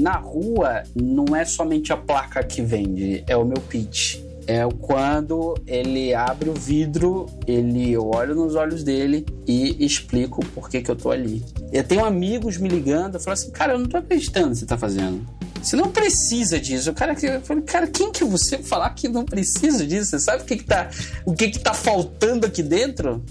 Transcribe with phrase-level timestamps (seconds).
[0.00, 4.18] na rua não é somente a placa que vende, é o meu pitch.
[4.46, 10.80] É quando ele abre o vidro, ele olha nos olhos dele e explica o porquê
[10.82, 11.44] que eu tô ali.
[11.72, 14.66] Eu tenho amigos me ligando, eu falo assim, cara, eu não tô acreditando que você
[14.66, 15.24] tá fazendo.
[15.62, 16.90] Você não precisa disso.
[16.90, 20.10] O cara que eu falei, cara, quem que você falar que não precisa disso?
[20.10, 20.88] Você sabe o que que tá,
[21.24, 23.22] o que que tá faltando aqui dentro?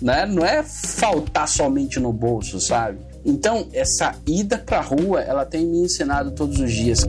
[0.00, 0.26] Né?
[0.26, 2.98] Não é faltar somente no bolso, sabe?
[3.28, 7.04] Então, essa ida pra rua, ela tem me ensinado todos os dias.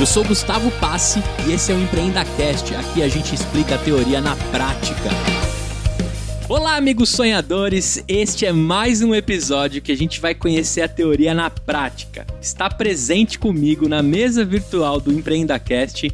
[0.00, 2.74] Eu sou Gustavo Passe e esse é o EmpreendaCast.
[2.74, 5.08] Aqui a gente explica a teoria na prática.
[6.48, 8.02] Olá, amigos sonhadores!
[8.08, 12.26] Este é mais um episódio que a gente vai conhecer a teoria na prática.
[12.42, 16.12] Está presente comigo na mesa virtual do EmpreendaCast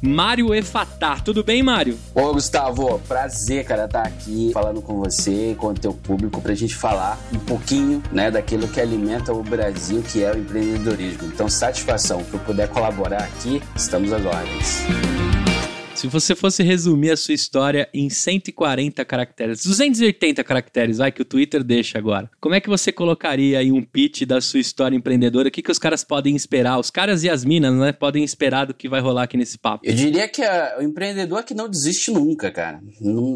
[0.00, 1.16] Mário Efatá.
[1.16, 1.98] Tudo bem, Mário?
[2.14, 6.54] Ô, Gustavo, prazer, cara, estar tá aqui falando com você, com o teu público, pra
[6.54, 11.26] gente falar um pouquinho, né, daquilo que alimenta o Brasil, que é o empreendedorismo.
[11.26, 12.24] Então, satisfação.
[12.24, 15.49] Se eu puder colaborar aqui, estamos às ordens.
[15.94, 21.24] Se você fosse resumir a sua história em 140 caracteres, 280 caracteres, vai que o
[21.24, 22.30] Twitter deixa agora.
[22.40, 25.48] Como é que você colocaria aí um pitch da sua história empreendedora?
[25.48, 26.78] O que, que os caras podem esperar?
[26.78, 29.84] Os caras e as minas, né, podem esperar do que vai rolar aqui nesse papo?
[29.84, 32.80] Eu diria que é o empreendedor que não desiste nunca, cara.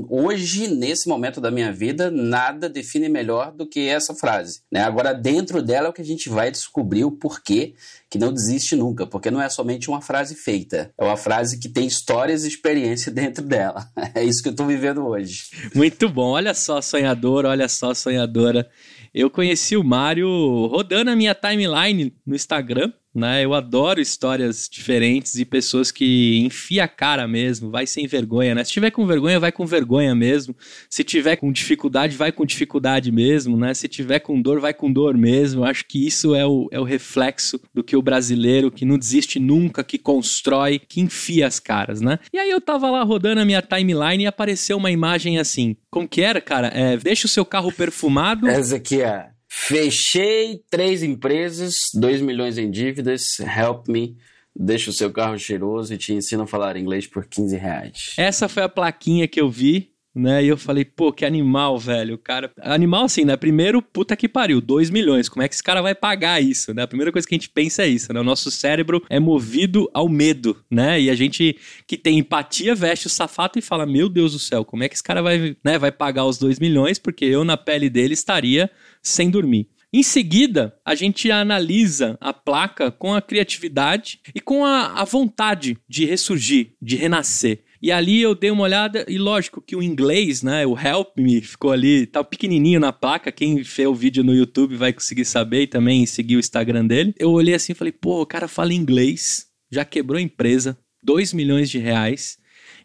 [0.08, 4.60] Hoje, nesse momento da minha vida, nada define melhor do que essa frase.
[4.72, 4.82] Né?
[4.82, 7.74] Agora, dentro dela é o que a gente vai descobrir o porquê
[8.14, 11.68] que não desiste nunca, porque não é somente uma frase feita, é uma frase que
[11.68, 13.90] tem histórias e experiência dentro dela.
[14.14, 15.46] É isso que eu estou vivendo hoje.
[15.74, 18.70] Muito bom, olha só, sonhador, olha só, sonhadora.
[19.12, 20.28] Eu conheci o Mário
[20.66, 23.44] rodando a minha timeline no Instagram né?
[23.44, 28.64] Eu adoro histórias diferentes e pessoas que enfia a cara mesmo, vai sem vergonha, né?
[28.64, 30.56] Se tiver com vergonha, vai com vergonha mesmo.
[30.90, 33.72] Se tiver com dificuldade, vai com dificuldade mesmo, né?
[33.74, 35.64] Se tiver com dor, vai com dor mesmo.
[35.64, 39.38] Acho que isso é o, é o reflexo do que o brasileiro que não desiste
[39.38, 42.18] nunca, que constrói, que enfia as caras, né?
[42.32, 45.76] E aí eu tava lá rodando a minha timeline e apareceu uma imagem assim.
[45.90, 46.68] Como que era, cara?
[46.68, 48.48] É, deixa o seu carro perfumado.
[48.48, 54.16] Essa aqui é Fechei três empresas, 2 milhões em dívidas, help me.
[54.54, 58.14] Deixa o seu carro cheiroso e te ensina a falar inglês por 15 reais.
[58.18, 60.44] Essa foi a plaquinha que eu vi né?
[60.44, 62.14] E eu falei, pô, que animal, velho.
[62.14, 62.52] O cara.
[62.60, 63.36] Animal, assim, né?
[63.36, 65.28] Primeiro, puta que pariu, 2 milhões.
[65.28, 66.82] Como é que esse cara vai pagar isso, né?
[66.82, 68.20] A primeira coisa que a gente pensa é isso, né?
[68.20, 71.00] O nosso cérebro é movido ao medo, né?
[71.00, 74.64] E a gente que tem empatia veste o safato e fala: Meu Deus do céu,
[74.64, 76.98] como é que esse cara vai, né, vai pagar os 2 milhões?
[76.98, 78.70] Porque eu, na pele dele, estaria
[79.02, 79.68] sem dormir.
[79.96, 85.78] Em seguida, a gente analisa a placa com a criatividade e com a, a vontade
[85.88, 87.60] de ressurgir, de renascer.
[87.84, 91.42] E ali eu dei uma olhada e lógico que o inglês, né, o help me
[91.42, 95.64] ficou ali, tá pequenininho na placa, quem fez o vídeo no YouTube vai conseguir saber
[95.64, 97.14] e também seguir o Instagram dele.
[97.18, 101.34] Eu olhei assim e falei, pô, o cara fala inglês, já quebrou a empresa, 2
[101.34, 102.38] milhões de reais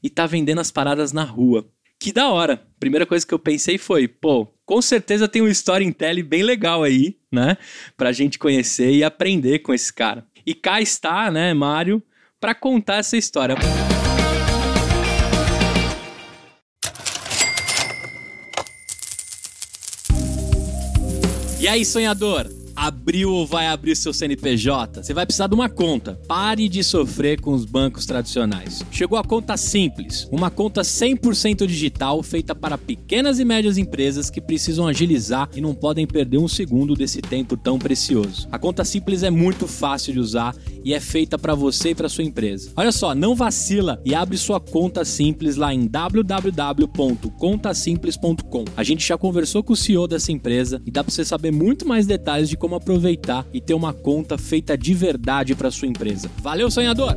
[0.03, 1.65] e tá vendendo as paradas na rua.
[1.97, 2.61] Que da hora.
[2.77, 7.15] Primeira coisa que eu pensei foi, pô, com certeza tem um storytelling bem legal aí,
[7.31, 7.55] né?
[7.95, 10.27] Pra gente conhecer e aprender com esse cara.
[10.45, 12.03] E cá está, né, Mário,
[12.37, 13.55] para contar essa história.
[21.69, 22.47] E aí, sonhador?
[22.81, 25.03] Abriu ou vai abrir seu CNPJ?
[25.03, 26.17] Você vai precisar de uma conta.
[26.29, 28.85] Pare de sofrer com os bancos tradicionais.
[28.89, 34.39] Chegou a conta simples, uma conta 100% digital feita para pequenas e médias empresas que
[34.39, 38.47] precisam agilizar e não podem perder um segundo desse tempo tão precioso.
[38.49, 42.07] A conta simples é muito fácil de usar e é feita para você e para
[42.07, 42.71] sua empresa.
[42.77, 48.63] Olha só, não vacila e abre sua conta simples lá em www.contasimples.com.
[48.77, 51.85] A gente já conversou com o CEO dessa empresa e dá para você saber muito
[51.85, 55.87] mais detalhes de como como aproveitar e ter uma conta feita de verdade para sua
[55.87, 56.29] empresa.
[56.37, 57.15] Valeu, sonhador!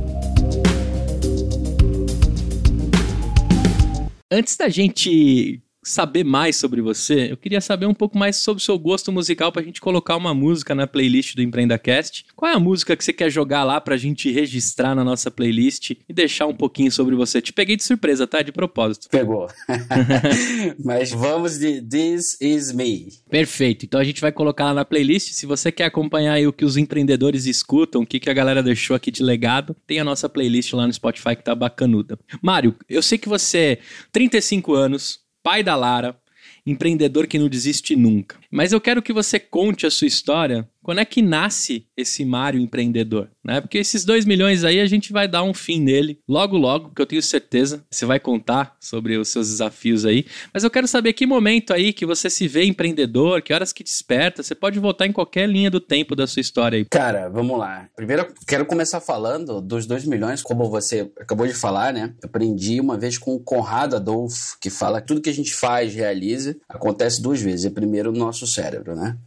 [4.31, 8.63] Antes da gente saber mais sobre você, eu queria saber um pouco mais sobre o
[8.65, 12.25] seu gosto musical pra gente colocar uma música na playlist do EmpreendaCast.
[12.35, 15.91] Qual é a música que você quer jogar lá pra gente registrar na nossa playlist
[15.91, 17.41] e deixar um pouquinho sobre você?
[17.41, 18.41] Te peguei de surpresa, tá?
[18.41, 19.09] De propósito.
[19.09, 19.47] Pegou.
[20.83, 23.09] Mas vamos de This Is Me.
[23.29, 23.85] Perfeito.
[23.85, 25.31] Então a gente vai colocar lá na playlist.
[25.33, 28.63] Se você quer acompanhar aí o que os empreendedores escutam, o que, que a galera
[28.63, 32.17] deixou aqui de legado, tem a nossa playlist lá no Spotify que tá bacanuda.
[32.41, 33.79] Mário, eu sei que você é
[34.11, 36.17] 35 anos, pai da Lara,
[36.65, 38.37] empreendedor que não desiste nunca.
[38.53, 42.59] Mas eu quero que você conte a sua história quando é que nasce esse Mário
[42.59, 43.29] empreendedor?
[43.43, 43.61] Né?
[43.61, 47.01] Porque esses dois milhões aí a gente vai dar um fim nele logo, logo, que
[47.01, 47.83] eu tenho certeza.
[47.89, 50.25] Você vai contar sobre os seus desafios aí.
[50.53, 53.83] Mas eu quero saber que momento aí que você se vê empreendedor, que horas que
[53.83, 54.43] desperta.
[54.43, 56.85] Você pode voltar em qualquer linha do tempo da sua história aí.
[56.85, 57.87] Cara, vamos lá.
[57.95, 62.13] Primeiro, quero começar falando dos dois milhões, como você acabou de falar, né?
[62.21, 65.53] Eu aprendi uma vez com o Conrado Adolfo, que fala que tudo que a gente
[65.53, 67.65] faz, realiza, acontece duas vezes.
[67.65, 69.17] É primeiro no nosso cérebro, né?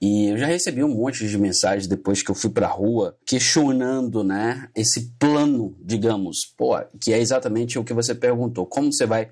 [0.00, 4.22] E eu já recebi um monte de mensagens depois que eu fui pra rua questionando,
[4.22, 8.64] né, esse plano, digamos, pô, que é exatamente o que você perguntou.
[8.64, 9.28] Como você vai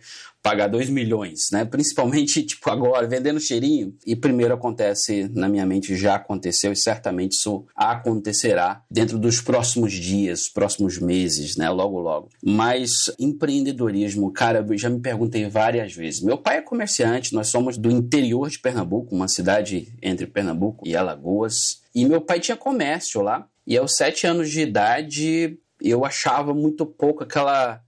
[0.46, 1.64] pagar 2 milhões, né?
[1.64, 3.92] Principalmente, tipo, agora, vendendo cheirinho.
[4.06, 9.92] E primeiro acontece, na minha mente, já aconteceu e certamente isso acontecerá dentro dos próximos
[9.92, 11.68] dias, próximos meses, né?
[11.68, 12.28] Logo, logo.
[12.44, 16.22] Mas empreendedorismo, cara, eu já me perguntei várias vezes.
[16.22, 20.94] Meu pai é comerciante, nós somos do interior de Pernambuco, uma cidade entre Pernambuco e
[20.94, 21.82] Alagoas.
[21.92, 23.48] E meu pai tinha comércio lá.
[23.66, 27.80] E aos sete anos de idade, eu achava muito pouco aquela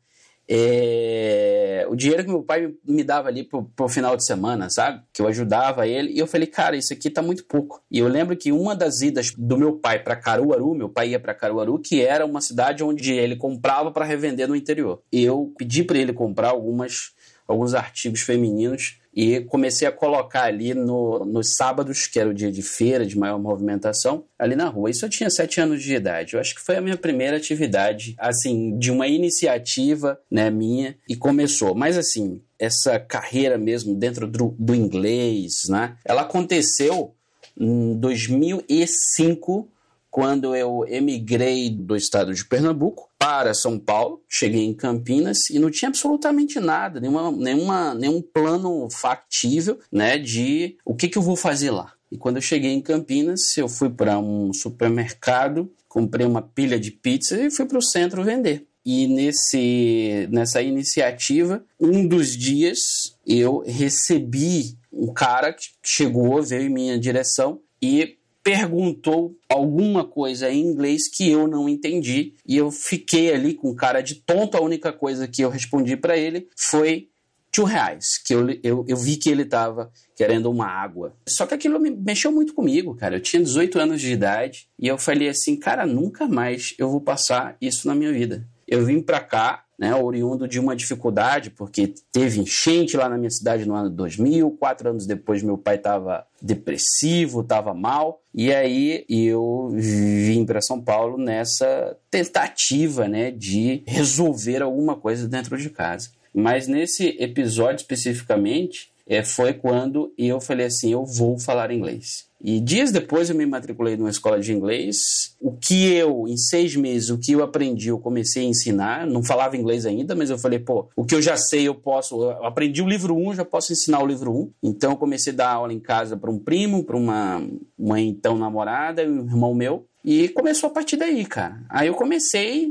[0.50, 5.02] é, o dinheiro que meu pai me dava ali pro, pro final de semana, sabe?
[5.12, 6.12] Que eu ajudava ele.
[6.12, 7.82] E eu falei, cara, isso aqui tá muito pouco.
[7.90, 11.20] E eu lembro que uma das idas do meu pai para Caruaru, meu pai ia
[11.20, 15.02] para Caruaru, que era uma cidade onde ele comprava para revender no interior.
[15.12, 17.12] Eu pedi para ele comprar algumas
[17.46, 22.52] alguns artigos femininos e comecei a colocar ali no, nos sábados, que era o dia
[22.52, 24.90] de feira, de maior movimentação, ali na rua.
[24.90, 26.34] Isso eu tinha sete anos de idade.
[26.34, 31.16] Eu acho que foi a minha primeira atividade, assim, de uma iniciativa, né, minha, e
[31.16, 31.74] começou.
[31.74, 37.12] Mas, assim, essa carreira mesmo dentro do, do inglês, né, ela aconteceu
[37.58, 39.68] em 2005,
[40.10, 45.70] quando eu emigrei do estado de Pernambuco para São Paulo, cheguei em Campinas e não
[45.70, 51.36] tinha absolutamente nada, nenhuma, nenhuma, nenhum plano factível né, de o que, que eu vou
[51.36, 51.92] fazer lá.
[52.10, 56.90] E quando eu cheguei em Campinas, eu fui para um supermercado, comprei uma pilha de
[56.90, 58.66] pizza e fui para o centro vender.
[58.84, 66.70] E nesse, nessa iniciativa, um dos dias eu recebi um cara que chegou, veio em
[66.70, 68.17] minha direção e
[68.48, 74.00] perguntou alguma coisa em inglês que eu não entendi e eu fiquei ali com cara
[74.00, 74.56] de tonto.
[74.56, 77.10] A única coisa que eu respondi para ele foi
[77.52, 81.14] two reais, que eu, eu, eu vi que ele estava querendo uma água.
[81.28, 83.16] Só que aquilo me mexeu muito comigo, cara.
[83.16, 87.02] Eu tinha 18 anos de idade e eu falei assim, cara, nunca mais eu vou
[87.02, 88.48] passar isso na minha vida.
[88.66, 93.30] Eu vim para cá né, oriundo de uma dificuldade, porque teve enchente lá na minha
[93.30, 99.04] cidade no ano 2000, quatro anos depois meu pai estava depressivo, estava mal, e aí
[99.08, 106.10] eu vim para São Paulo nessa tentativa né, de resolver alguma coisa dentro de casa.
[106.34, 112.27] Mas nesse episódio especificamente, é, foi quando eu falei assim: eu vou falar inglês.
[112.40, 115.34] E dias depois eu me matriculei numa escola de inglês.
[115.40, 119.06] O que eu, em seis meses, o que eu aprendi, eu comecei a ensinar.
[119.06, 122.22] Não falava inglês ainda, mas eu falei, pô, o que eu já sei, eu posso.
[122.22, 124.34] Eu aprendi o livro 1, um, já posso ensinar o livro 1.
[124.34, 124.50] Um.
[124.62, 127.42] Então eu comecei a dar aula em casa para um primo, para uma,
[127.76, 129.86] uma então namorada e um irmão meu.
[130.04, 131.60] E começou a partir daí, cara.
[131.68, 132.68] Aí eu comecei a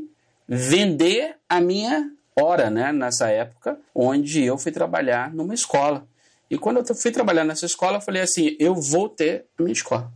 [0.47, 2.09] vender a minha
[2.39, 6.07] hora, né, nessa época, onde eu fui trabalhar numa escola.
[6.49, 9.73] E quando eu fui trabalhar nessa escola, eu falei assim: eu vou ter a minha
[9.73, 10.11] escola.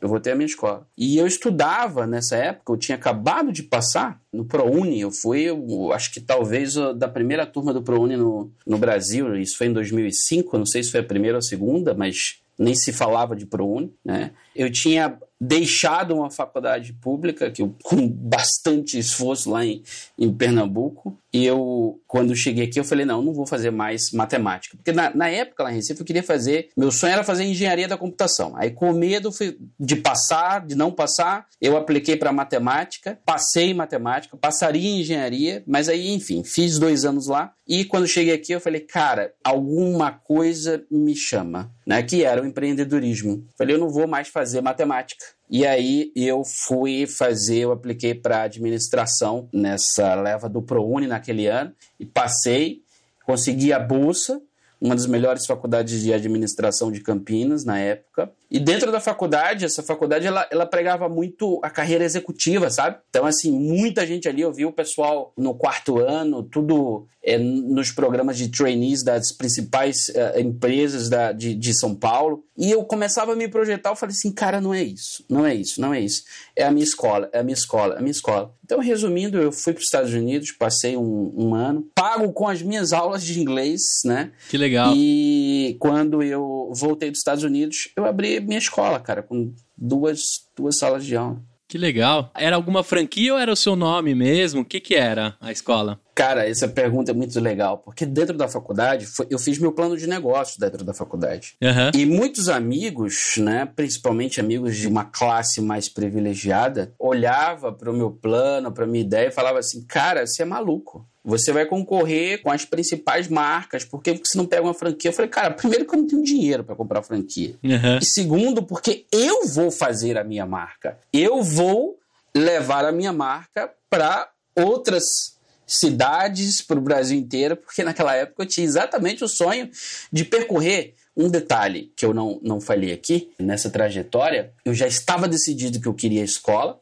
[0.00, 0.86] Eu vou ter a minha escola.
[0.96, 4.98] E eu estudava nessa época, eu tinha acabado de passar no ProUni.
[4.98, 9.36] Eu fui, eu, acho que talvez da primeira turma do ProUni no, no Brasil.
[9.36, 12.40] Isso foi em 2005, eu não sei se foi a primeira ou a segunda, mas
[12.58, 13.92] nem se falava de ProUni.
[14.02, 14.32] Né?
[14.56, 19.82] Eu tinha deixado uma faculdade pública, que eu, com bastante esforço lá em,
[20.18, 24.76] em Pernambuco, e eu, quando cheguei aqui, eu falei, não, não vou fazer mais matemática.
[24.76, 27.88] Porque na, na época, lá em Recife, eu queria fazer, meu sonho era fazer engenharia
[27.88, 28.52] da computação.
[28.56, 29.30] Aí, com medo
[29.78, 35.62] de passar, de não passar, eu apliquei para matemática, passei em matemática, passaria em engenharia,
[35.66, 40.10] mas aí, enfim, fiz dois anos lá, e quando cheguei aqui, eu falei, cara, alguma
[40.10, 42.02] coisa me chama, né?
[42.02, 43.46] Que era o empreendedorismo.
[43.56, 45.24] Falei, eu não vou mais fazer matemática.
[45.48, 51.72] E aí eu fui fazer, eu apliquei para administração nessa leva do ProUni naquele ano
[51.98, 52.82] e passei,
[53.24, 54.40] consegui a bolsa
[54.80, 58.32] uma das melhores faculdades de administração de Campinas na época.
[58.50, 62.98] E dentro da faculdade, essa faculdade ela, ela pregava muito a carreira executiva, sabe?
[63.08, 67.92] Então, assim, muita gente ali, eu vi o pessoal no quarto ano, tudo é, nos
[67.92, 72.44] programas de trainees das principais é, empresas da, de, de São Paulo.
[72.56, 75.54] E eu começava a me projetar, eu falei assim, cara, não é isso, não é
[75.54, 76.24] isso, não é isso.
[76.56, 78.54] É a minha escola, é a minha escola, é a minha escola.
[78.64, 82.62] Então, resumindo, eu fui para os Estados Unidos, passei um, um, ano, pago com as
[82.62, 84.30] minhas aulas de inglês, né?
[84.48, 84.92] Que legal.
[84.94, 90.78] E quando eu voltei dos Estados Unidos, eu abri minha escola, cara, com duas, duas
[90.78, 91.42] salas de aula.
[91.68, 92.32] Que legal.
[92.34, 94.62] Era alguma franquia ou era o seu nome mesmo?
[94.62, 96.00] O que, que era a escola?
[96.20, 100.06] Cara, essa pergunta é muito legal, porque dentro da faculdade, eu fiz meu plano de
[100.06, 101.56] negócio dentro da faculdade.
[101.62, 101.98] Uhum.
[101.98, 108.10] E muitos amigos, né, principalmente amigos de uma classe mais privilegiada, olhava para o meu
[108.10, 111.08] plano, para minha ideia e falava assim: "Cara, você é maluco.
[111.24, 115.14] Você vai concorrer com as principais marcas, por que você não pega uma franquia?" Eu
[115.14, 117.54] falei: "Cara, primeiro que eu não tenho dinheiro para comprar franquia.
[117.64, 117.96] Uhum.
[117.98, 120.98] E segundo, porque eu vou fazer a minha marca.
[121.14, 121.98] Eu vou
[122.36, 125.39] levar a minha marca para outras
[125.70, 129.70] cidades, para o Brasil inteiro, porque naquela época eu tinha exatamente o sonho
[130.12, 130.94] de percorrer.
[131.16, 135.86] Um detalhe que eu não, não falei aqui, nessa trajetória, eu já estava decidido que
[135.86, 136.80] eu queria escola,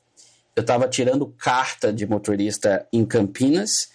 [0.56, 3.88] eu estava tirando carta de motorista em Campinas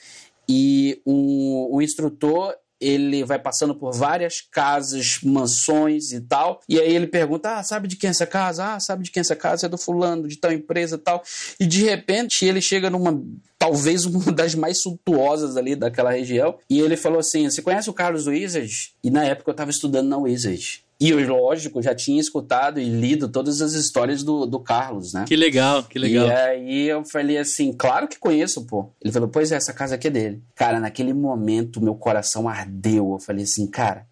[0.47, 6.61] e um, instrutor ele vai passando por várias casas, mansões e tal.
[6.67, 8.73] E aí ele pergunta: Ah, sabe de quem é essa casa?
[8.73, 9.65] Ah, sabe de quem é essa casa?
[9.65, 11.23] É do fulano, de tal empresa e tal.
[11.59, 13.21] E de repente ele chega numa.
[13.57, 16.57] Talvez uma das mais suntuosas ali daquela região.
[16.69, 18.93] E ele falou assim: Você conhece o Carlos Wizard?
[19.03, 20.83] E na época eu estava estudando na Wizard.
[21.03, 25.25] E eu, lógico, já tinha escutado e lido todas as histórias do, do Carlos, né?
[25.27, 26.27] Que legal, que legal.
[26.27, 28.89] E aí eu falei assim, claro que conheço, pô.
[29.01, 30.41] Ele falou, pois é, essa casa aqui é dele.
[30.55, 33.11] Cara, naquele momento meu coração ardeu.
[33.11, 34.07] Eu falei assim, cara,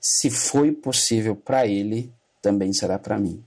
[0.00, 3.42] se foi possível para ele, também será para mim.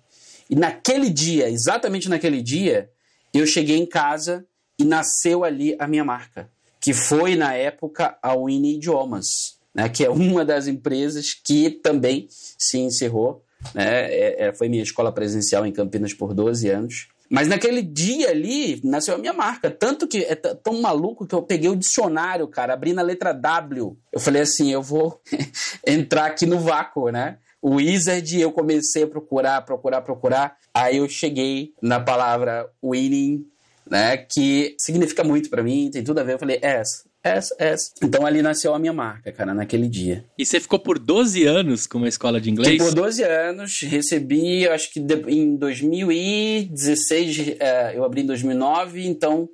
[0.49, 2.89] E naquele dia, exatamente naquele dia,
[3.33, 4.45] eu cheguei em casa
[4.77, 10.03] e nasceu ali a minha marca, que foi na época a Winnie Idiomas né, que
[10.03, 13.43] é uma das empresas que também se encerrou.
[13.73, 17.07] Né, é, é, foi minha escola presencial em Campinas por 12 anos.
[17.29, 19.71] Mas naquele dia ali nasceu a minha marca.
[19.71, 23.97] Tanto que é tão maluco que eu peguei o dicionário, cara, abri na letra W.
[24.11, 25.21] Eu falei assim: eu vou
[25.87, 27.37] entrar aqui no vácuo, né?
[27.61, 30.57] O Wizard, eu comecei a procurar, procurar, procurar.
[30.73, 33.45] Aí eu cheguei na palavra winning,
[33.89, 34.17] né?
[34.17, 36.33] Que significa muito para mim, tem tudo a ver.
[36.33, 36.83] Eu falei: é
[37.23, 37.55] essa.
[38.01, 40.25] Então ali nasceu a minha marca, cara, naquele dia.
[40.37, 42.71] E você ficou por 12 anos com uma escola de inglês?
[42.71, 49.49] Fiquei por 12 anos, recebi, acho que em 2016, é, eu abri em 2009, então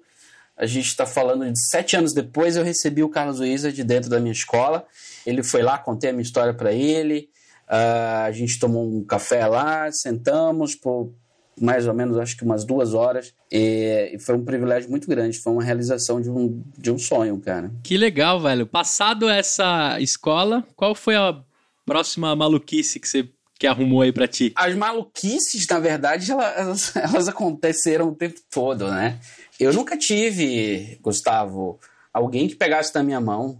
[0.55, 4.19] a gente está falando de sete anos depois, eu recebi o Carlos Wizard dentro da
[4.19, 4.85] minha escola.
[5.25, 7.29] Ele foi lá, contei a minha história para ele,
[7.69, 11.13] uh, a gente tomou um café lá, sentamos por
[11.59, 13.33] mais ou menos, acho que umas duas horas.
[13.51, 17.71] E, foi um privilégio muito grande, foi uma realização de um, de um sonho, cara.
[17.83, 18.65] Que legal, velho.
[18.65, 21.39] Passado essa escola, qual foi a
[21.85, 24.53] próxima maluquice que você que arrumou aí para ti?
[24.55, 29.19] As maluquices, na verdade, elas, elas aconteceram o tempo todo, né?
[29.59, 31.79] Eu nunca tive, Gustavo,
[32.13, 33.59] alguém que pegasse na minha mão,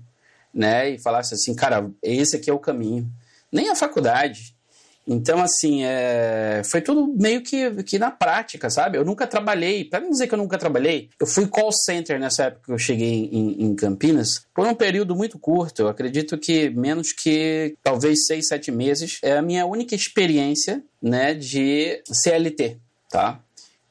[0.54, 3.12] né, e falasse assim, cara, esse aqui é o caminho.
[3.52, 4.56] Nem a faculdade.
[5.08, 6.62] Então, assim, é...
[6.66, 8.98] foi tudo meio que, que na prática, sabe?
[8.98, 12.46] Eu nunca trabalhei, para não dizer que eu nunca trabalhei, eu fui call center nessa
[12.46, 16.70] época que eu cheguei em, em Campinas, por um período muito curto, eu acredito que
[16.70, 22.78] menos que talvez seis, sete meses, é a minha única experiência, né, de CLT,
[23.10, 23.40] tá?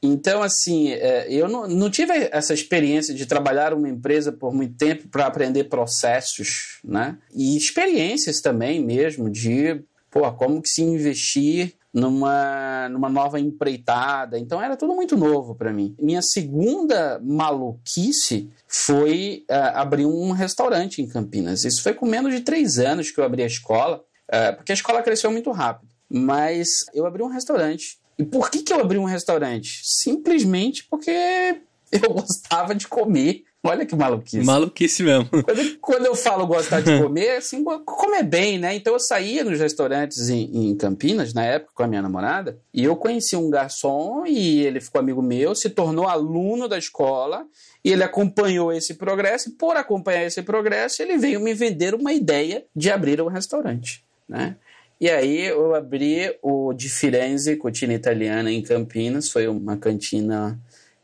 [0.03, 5.09] Então, assim, é, eu não, tive essa experiência de trabalhar uma empresa por muito tempo
[5.09, 7.17] para aprender processos, né?
[7.35, 9.83] E experiências também mesmo de
[10.17, 14.39] pô, como que se investir numa, numa nova empreitada.
[14.39, 15.95] Então era tudo muito novo para mim.
[16.01, 21.65] Minha segunda maluquice foi uh, abrir um restaurante em Campinas.
[21.65, 24.75] Isso foi com menos de três anos que eu abri a escola, uh, porque a
[24.75, 25.91] escola cresceu muito rápido.
[26.09, 27.99] Mas eu abri um restaurante.
[28.19, 29.83] E por que, que eu abri um restaurante?
[29.85, 31.61] Simplesmente porque
[31.93, 34.45] eu gostava de comer Olha que maluquice.
[34.45, 35.29] Maluquice mesmo.
[35.31, 38.75] Quando, quando eu falo gostar de comer, assim, comer bem, né?
[38.75, 42.85] Então eu saía nos restaurantes em, em, Campinas, na época, com a minha namorada, e
[42.85, 47.45] eu conheci um garçom e ele ficou amigo meu, se tornou aluno da escola,
[47.85, 52.13] e ele acompanhou esse progresso, e por acompanhar esse progresso, ele veio me vender uma
[52.13, 54.57] ideia de abrir um restaurante, né?
[54.99, 60.59] E aí eu abri o Di Firenze, Cucina Italiana, em Campinas, foi uma cantina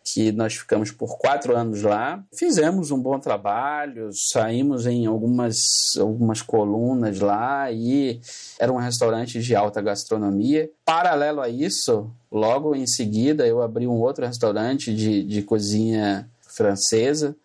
[0.05, 2.23] que nós ficamos por quatro anos lá.
[2.35, 5.59] Fizemos um bom trabalho, saímos em algumas,
[5.99, 8.21] algumas colunas lá e
[8.59, 10.71] era um restaurante de alta gastronomia.
[10.85, 17.37] Paralelo a isso, logo em seguida, eu abri um outro restaurante de, de cozinha francesa,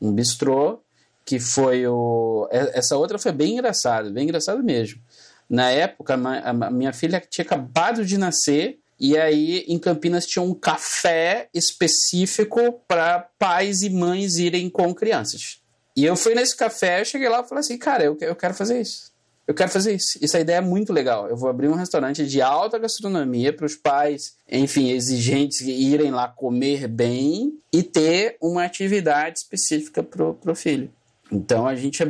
[0.00, 0.80] um bistrô,
[1.24, 2.48] que foi o.
[2.50, 5.00] Essa outra foi bem engraçada, bem engraçado mesmo.
[5.48, 10.54] Na época, a minha filha tinha acabado de nascer e aí, em Campinas, tinha um
[10.54, 15.60] café específico para pais e mães irem com crianças.
[15.96, 18.80] E eu fui nesse café, cheguei lá e falei assim, cara, eu, eu quero fazer
[18.80, 19.12] isso.
[19.46, 20.18] eu quero fazer isso.
[20.22, 21.28] Essa ideia é muito legal.
[21.28, 26.28] Eu vou abrir um restaurante de alta gastronomia para os pais, enfim, exigentes irem lá
[26.28, 30.90] comer bem e ter uma atividade específica para o filho.
[31.30, 32.02] Então a gente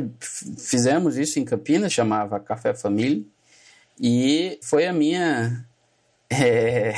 [0.57, 3.23] fizemos isso em Campinas, chamava Café Família,
[3.99, 5.65] e foi a minha
[6.29, 6.93] é...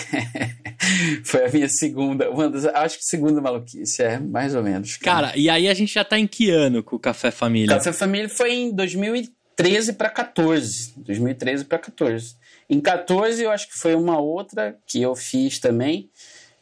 [1.23, 4.97] Foi a minha segunda, uma das, acho que segunda maluquice, é, mais ou menos.
[4.97, 5.27] Cara.
[5.27, 7.75] cara, e aí a gente já tá em que ano com o Café Família?
[7.75, 10.93] Café Família foi em 2013 para 14.
[10.97, 12.35] 2013 para 14.
[12.69, 16.09] Em 14 eu acho que foi uma outra que eu fiz também,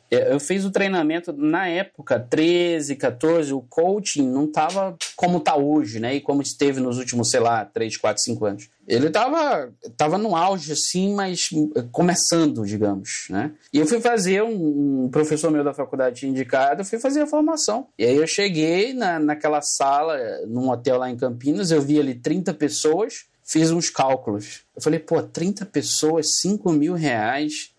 [0.09, 6.00] eu fiz o treinamento na época, 13, 14, o coaching não estava como está hoje,
[6.00, 6.15] né?
[6.15, 8.69] E como esteve nos últimos, sei lá, 3, 4, 5 anos.
[8.88, 11.50] Ele estava tava no auge, assim, mas
[11.91, 13.51] começando, digamos, né?
[13.74, 17.27] E eu fui fazer, um, um professor meu da faculdade indicado, eu fui fazer a
[17.27, 17.88] formação.
[17.97, 22.13] E aí eu cheguei na, naquela sala, num hotel lá em Campinas, eu vi ali
[22.13, 24.62] 30 pessoas, fiz uns cálculos.
[24.75, 27.75] Eu falei, pô, 30 pessoas, 5 mil reais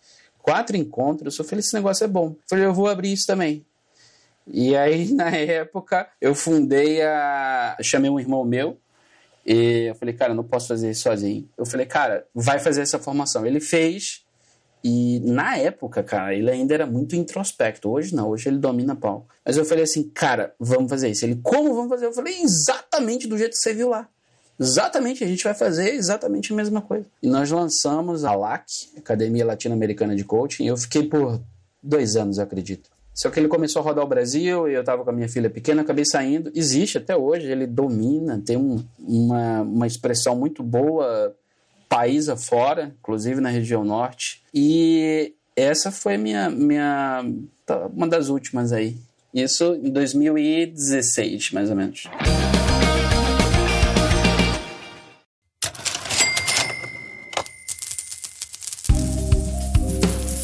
[0.47, 1.37] quatro encontros.
[1.37, 2.29] Eu falei, esse negócio é bom.
[2.29, 3.67] Eu falei, eu vou abrir isso também.
[4.47, 7.77] E aí, na época, eu fundei a.
[7.83, 8.79] Chamei um irmão meu.
[9.45, 11.49] E eu falei, cara, não posso fazer isso sozinho.
[11.57, 13.45] Eu falei, cara, vai fazer essa formação.
[13.45, 14.25] Ele fez.
[14.83, 17.91] E na época, cara, ele ainda era muito introspecto.
[17.91, 19.27] Hoje não, hoje ele domina pau.
[19.45, 21.25] Mas eu falei assim, cara, vamos fazer isso.
[21.25, 22.07] Ele, como vamos fazer?
[22.07, 24.09] Eu falei, exatamente do jeito que você viu lá.
[24.59, 27.07] Exatamente, a gente vai fazer exatamente a mesma coisa.
[27.23, 31.41] E nós lançamos a LAC, Academia Latino-Americana de Coaching, eu fiquei por
[31.83, 32.91] dois anos, acredito.
[33.15, 35.49] Só que ele começou a rodar o Brasil e eu estava com a minha filha
[35.49, 36.53] pequena, acabei saindo.
[36.55, 41.35] Existe até hoje, ele domina, tem um, uma, uma expressão muito boa
[41.89, 44.43] país afora, inclusive na região norte.
[44.53, 47.25] E essa foi minha, minha
[47.65, 48.99] tá, uma das últimas aí.
[49.33, 52.05] Isso em 2016, mais ou menos.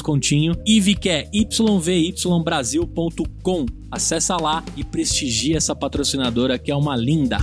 [0.00, 0.56] descontinho.
[0.66, 3.66] IVE que é yvybrasil.com.
[3.90, 7.38] Acessa lá e prestigia essa patrocinadora que é uma linda.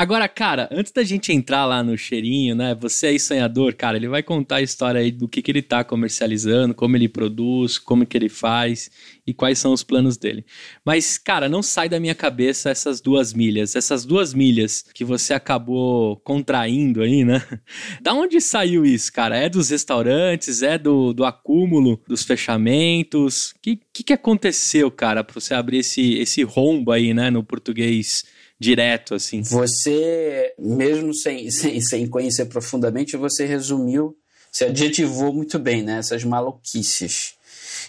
[0.00, 2.74] Agora, cara, antes da gente entrar lá no cheirinho, né?
[2.80, 5.84] Você aí sonhador, cara, ele vai contar a história aí do que, que ele tá
[5.84, 8.90] comercializando, como ele produz, como que ele faz
[9.26, 10.42] e quais são os planos dele.
[10.82, 13.76] Mas, cara, não sai da minha cabeça essas duas milhas.
[13.76, 17.46] Essas duas milhas que você acabou contraindo aí, né?
[18.00, 19.36] Da onde saiu isso, cara?
[19.36, 20.62] É dos restaurantes?
[20.62, 23.50] É do, do acúmulo dos fechamentos?
[23.50, 27.44] O que, que, que aconteceu, cara, pra você abrir esse, esse rombo aí, né, no
[27.44, 28.24] português
[28.60, 29.42] direto, assim.
[29.42, 34.14] Você, mesmo sem, sem, sem conhecer profundamente, você resumiu,
[34.52, 35.98] você adjetivou muito bem, né?
[35.98, 37.34] Essas maluquices.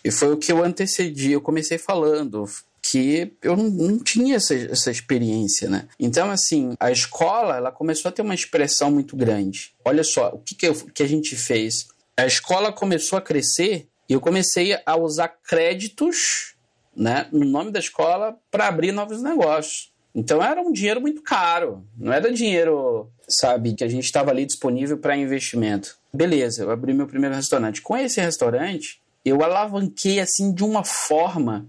[0.03, 2.45] E foi o que eu antecedi, eu comecei falando,
[2.81, 5.87] que eu não, não tinha essa, essa, experiência, né?
[5.99, 9.73] Então, assim, a escola, ela começou a ter uma expressão muito grande.
[9.85, 11.87] Olha só, o que, que, eu, que a gente fez?
[12.17, 16.55] A escola começou a crescer e eu comecei a usar créditos,
[16.95, 19.90] né, no nome da escola para abrir novos negócios.
[20.13, 24.45] Então era um dinheiro muito caro, não era dinheiro, sabe, que a gente estava ali
[24.45, 25.97] disponível para investimento.
[26.13, 27.81] Beleza, eu abri meu primeiro restaurante.
[27.81, 31.65] Com esse restaurante, eu alavanquei assim de uma forma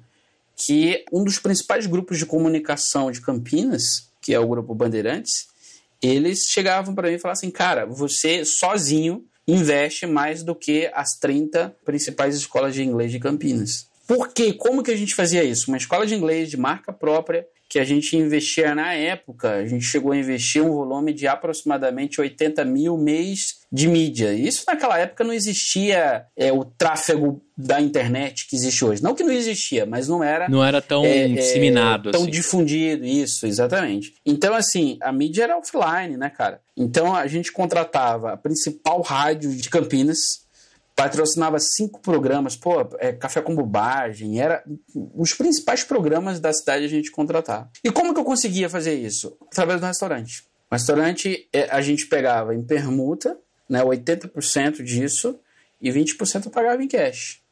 [0.57, 5.49] que um dos principais grupos de comunicação de Campinas, que é o grupo Bandeirantes,
[6.01, 11.17] eles chegavam para mim e falavam assim: "Cara, você sozinho investe mais do que as
[11.21, 13.87] 30 principais escolas de inglês de Campinas".
[14.07, 14.53] Por quê?
[14.53, 15.71] Como que a gente fazia isso?
[15.71, 19.87] Uma escola de inglês de marca própria que a gente investia na época, a gente
[19.87, 24.35] chegou a investir um volume de aproximadamente 80 mil mês de mídia.
[24.35, 29.03] Isso naquela época não existia é, o tráfego da internet que existe hoje.
[29.03, 30.51] Não que não existia, mas não era.
[30.51, 32.11] Não era tão é, é disseminado.
[32.11, 32.31] É, tão assim.
[32.31, 34.13] difundido, isso, exatamente.
[34.27, 36.61] Então, assim, a mídia era offline, né, cara?
[36.77, 40.42] Então a gente contratava a principal rádio de Campinas
[40.95, 44.63] patrocinava cinco programas, pô, é, Café com Bobagem, era
[45.15, 47.71] os principais programas da cidade a gente contratava.
[47.83, 49.37] E como que eu conseguia fazer isso?
[49.51, 50.45] Através do restaurante.
[50.71, 55.39] O restaurante é, a gente pegava em permuta, né, 80% disso,
[55.81, 57.43] e 20% eu pagava em cash.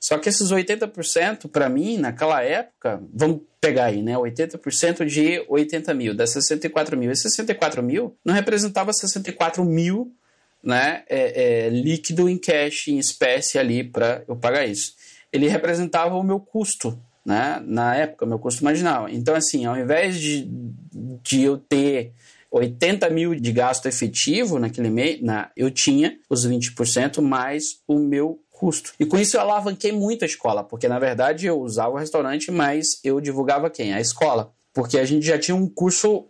[0.00, 4.14] Só que esses 80%, para mim, naquela época, vamos pegar aí, né?
[4.14, 7.10] 80% de 80 mil, dá 64 mil.
[7.10, 10.12] E 64 mil não representava 64 mil
[10.62, 14.94] né, é, é, líquido em cash, em espécie ali para eu pagar isso.
[15.32, 17.62] Ele representava o meu custo, né?
[17.66, 19.08] Na época, meu custo marginal.
[19.08, 20.48] Então, assim, ao invés de,
[21.22, 22.12] de eu ter
[22.50, 28.40] 80 mil de gasto efetivo naquele mês, na, eu tinha os 20% mais o meu
[28.50, 28.92] custo.
[28.98, 32.50] E com isso eu alavanquei muito a escola, porque na verdade eu usava o restaurante,
[32.50, 33.92] mas eu divulgava quem?
[33.92, 34.50] A escola.
[34.72, 36.26] Porque a gente já tinha um curso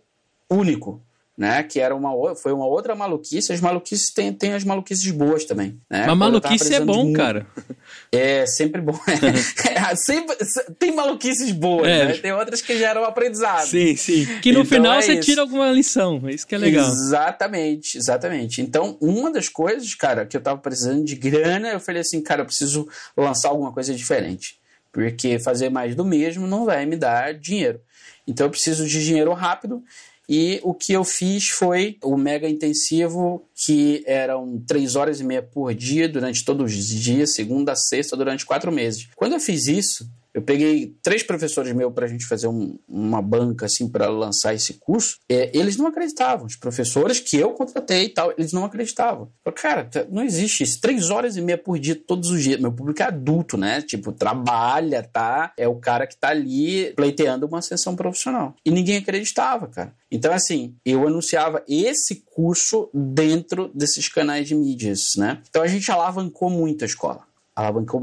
[0.49, 1.01] único
[1.39, 1.63] né?
[1.63, 3.53] Que era uma, foi uma outra maluquice.
[3.53, 5.79] As maluquices têm, tem as maluquices boas também.
[5.89, 6.05] Né?
[6.05, 7.47] Mas maluquice é bom, cara.
[8.11, 8.99] É, sempre bom.
[9.07, 10.35] é, sempre,
[10.79, 12.05] tem maluquices boas, é.
[12.05, 12.13] né?
[12.13, 13.67] Tem outras que geram aprendizado.
[13.67, 14.25] Sim, sim.
[14.41, 15.21] Que no então final é você isso.
[15.21, 16.21] tira alguma lição.
[16.25, 16.87] É isso que é legal.
[16.87, 18.61] Exatamente, exatamente.
[18.61, 22.41] Então, uma das coisas, cara, que eu tava precisando de grana, eu falei assim, cara,
[22.41, 24.59] eu preciso lançar alguma coisa diferente.
[24.91, 27.79] Porque fazer mais do mesmo não vai me dar dinheiro.
[28.27, 29.83] Então eu preciso de dinheiro rápido
[30.29, 35.41] e o que eu fiz foi o mega intensivo, que eram três horas e meia
[35.41, 39.07] por dia, durante todos os dias, segunda a sexta, durante quatro meses.
[39.15, 43.21] Quando eu fiz isso, eu peguei três professores meus para a gente fazer um, uma
[43.21, 45.17] banca assim para lançar esse curso.
[45.27, 46.45] É, eles não acreditavam.
[46.45, 49.31] Os professores que eu contratei e tal, eles não acreditavam.
[49.43, 50.79] Eu, cara, não existe isso.
[50.79, 52.59] Três horas e meia por dia, todos os dias.
[52.59, 53.81] Meu público é adulto, né?
[53.81, 55.51] Tipo, trabalha, tá?
[55.57, 58.55] É o cara que tá ali pleiteando uma sessão profissional.
[58.63, 59.93] E ninguém acreditava, cara.
[60.11, 65.41] Então, assim, eu anunciava esse curso dentro desses canais de mídias, né?
[65.49, 67.28] Então a gente alavancou muito a escola
[67.59, 68.01] alavancou,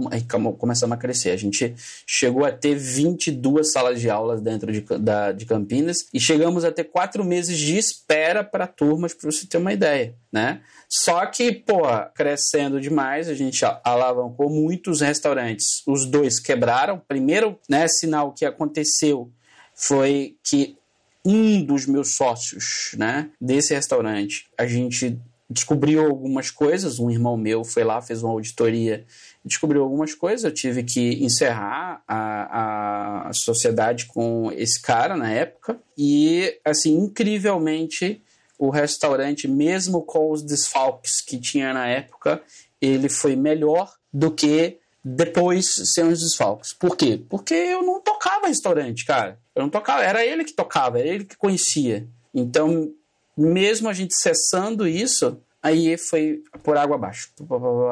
[0.59, 1.31] começamos a crescer.
[1.31, 1.75] A gente
[2.07, 6.71] chegou a ter 22 salas de aulas dentro de, da, de Campinas e chegamos a
[6.71, 10.61] ter quatro meses de espera para turmas, para você ter uma ideia, né?
[10.89, 11.83] Só que, pô,
[12.15, 15.83] crescendo demais, a gente alavancou muitos restaurantes.
[15.87, 17.01] Os dois quebraram.
[17.09, 19.31] Primeiro, né, sinal que aconteceu
[19.75, 20.77] foi que
[21.25, 26.99] um dos meus sócios, né, desse restaurante, a gente descobriu algumas coisas.
[26.99, 29.05] Um irmão meu foi lá, fez uma auditoria
[29.47, 30.45] descobriu algumas coisas.
[30.45, 35.79] Eu tive que encerrar a, a sociedade com esse cara na época.
[35.97, 38.21] E, assim, incrivelmente,
[38.59, 42.43] o restaurante, mesmo com os desfalques que tinha na época,
[42.81, 46.73] ele foi melhor do que depois sem os desfalques.
[46.73, 47.21] Por quê?
[47.29, 49.39] Porque eu não tocava restaurante, cara.
[49.55, 52.07] Eu não tocava, era ele que tocava, era ele que conhecia.
[52.35, 52.93] Então,
[53.37, 57.29] mesmo a gente cessando isso, Aí foi por água abaixo.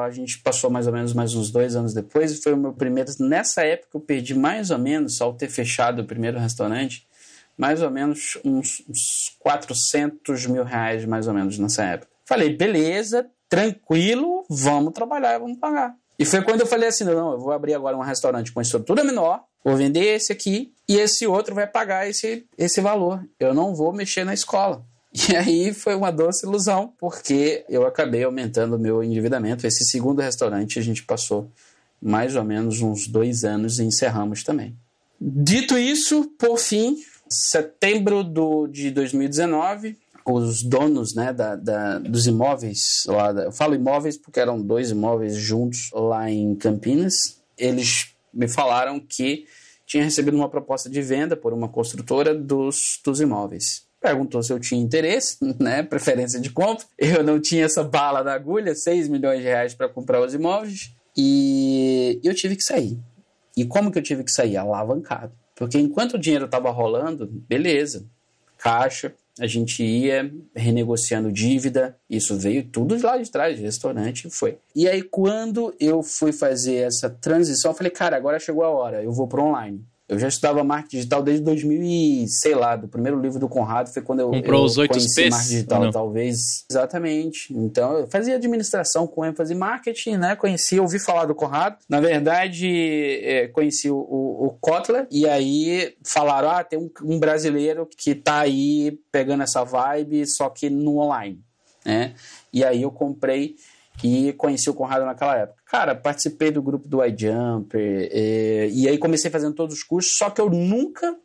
[0.01, 2.71] A gente passou mais ou menos mais uns dois anos depois e foi o meu
[2.71, 3.11] primeiro.
[3.19, 7.05] Nessa época eu perdi mais ou menos, ao ter fechado o primeiro restaurante,
[7.57, 12.13] mais ou menos uns, uns 400 mil reais, mais ou menos, nessa época.
[12.23, 15.97] Falei, beleza, tranquilo, vamos trabalhar, vamos pagar.
[16.17, 19.03] E foi quando eu falei assim: não, eu vou abrir agora um restaurante com estrutura
[19.03, 23.21] menor, vou vender esse aqui e esse outro vai pagar esse, esse valor.
[23.37, 24.85] Eu não vou mexer na escola.
[25.29, 29.65] E aí foi uma doce ilusão, porque eu acabei aumentando o meu endividamento.
[29.65, 31.49] Esse segundo restaurante a gente passou
[32.01, 34.75] mais ou menos uns dois anos e encerramos também.
[35.19, 36.97] Dito isso, por fim,
[37.29, 44.17] setembro do, de 2019, os donos né, da, da, dos imóveis, lá eu falo imóveis
[44.17, 49.45] porque eram dois imóveis juntos lá em Campinas, eles me falaram que
[49.85, 54.59] tinha recebido uma proposta de venda por uma construtora dos, dos imóveis perguntou se eu
[54.59, 56.85] tinha interesse, né, preferência de compra.
[56.97, 60.93] Eu não tinha essa bala na agulha, 6 milhões de reais para comprar os imóveis,
[61.17, 62.99] e eu tive que sair.
[63.57, 64.57] E como que eu tive que sair?
[64.57, 65.31] Alavancado.
[65.55, 68.05] Porque enquanto o dinheiro estava rolando, beleza,
[68.57, 74.57] caixa, a gente ia renegociando dívida, isso veio tudo de lá de trás, restaurante, foi.
[74.75, 79.03] E aí, quando eu fui fazer essa transição, eu falei, cara, agora chegou a hora,
[79.03, 79.83] eu vou para online.
[80.07, 83.91] Eu já estudava marketing digital desde 2000 e, sei lá, do primeiro livro do Conrado
[83.91, 85.29] foi quando eu, Comprou eu os 8 conheci P's?
[85.31, 86.65] marketing digital, talvez.
[86.69, 87.51] Exatamente.
[87.51, 90.35] Então, eu fazia administração com ênfase em marketing, né?
[90.35, 91.77] Conheci, ouvi falar do Conrado.
[91.89, 92.67] Na verdade,
[93.23, 98.13] é, conheci o, o, o, Kotler e aí falaram, ah, tem um, um brasileiro que
[98.13, 101.39] tá aí pegando essa vibe, só que no online,
[101.83, 102.13] né?
[102.53, 103.55] E aí eu comprei
[104.03, 105.61] e conheci o Conrado naquela época.
[105.65, 110.29] Cara, participei do grupo do iJumper e, e aí comecei fazendo todos os cursos, só
[110.29, 111.15] que eu nunca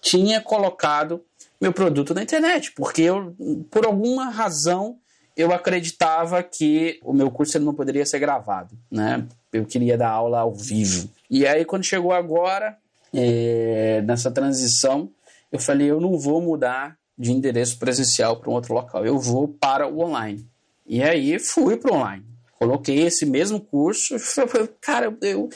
[0.00, 1.22] tinha colocado
[1.60, 3.34] meu produto na internet, porque eu,
[3.70, 4.98] por alguma razão,
[5.36, 9.26] eu acreditava que o meu curso não poderia ser gravado, né?
[9.52, 11.08] Eu queria dar aula ao vivo.
[11.30, 12.76] E aí, quando chegou agora,
[13.14, 15.10] é, nessa transição,
[15.50, 19.46] eu falei, eu não vou mudar de endereço presencial para um outro local, eu vou
[19.46, 20.44] para o online.
[20.86, 22.24] E aí fui para online.
[22.58, 24.16] Coloquei esse mesmo curso.
[24.80, 25.48] Cara, eu,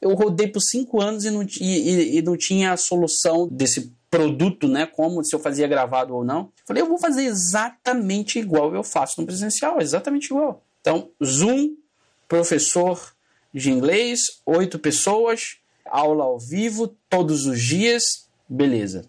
[0.00, 4.66] eu rodei por cinco anos e não, e, e não tinha a solução desse produto,
[4.66, 4.86] né?
[4.86, 6.52] Como se eu fazia gravado ou não.
[6.66, 10.62] Falei, eu vou fazer exatamente igual eu faço no presencial, exatamente igual.
[10.80, 11.76] Então, Zoom,
[12.26, 13.14] professor
[13.54, 19.04] de inglês, oito pessoas, aula ao vivo, todos os dias, beleza,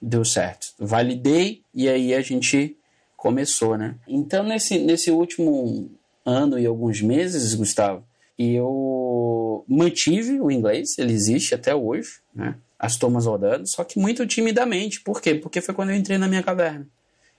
[0.00, 0.68] deu certo.
[0.78, 2.76] Validei e aí a gente
[3.22, 3.94] começou, né?
[4.08, 5.88] Então, nesse, nesse último
[6.26, 8.04] ano e alguns meses, Gustavo,
[8.36, 12.56] eu mantive o inglês, ele existe até hoje, né?
[12.76, 15.00] As turmas rodando, só que muito timidamente.
[15.02, 15.36] Por quê?
[15.36, 16.84] Porque foi quando eu entrei na minha caverna.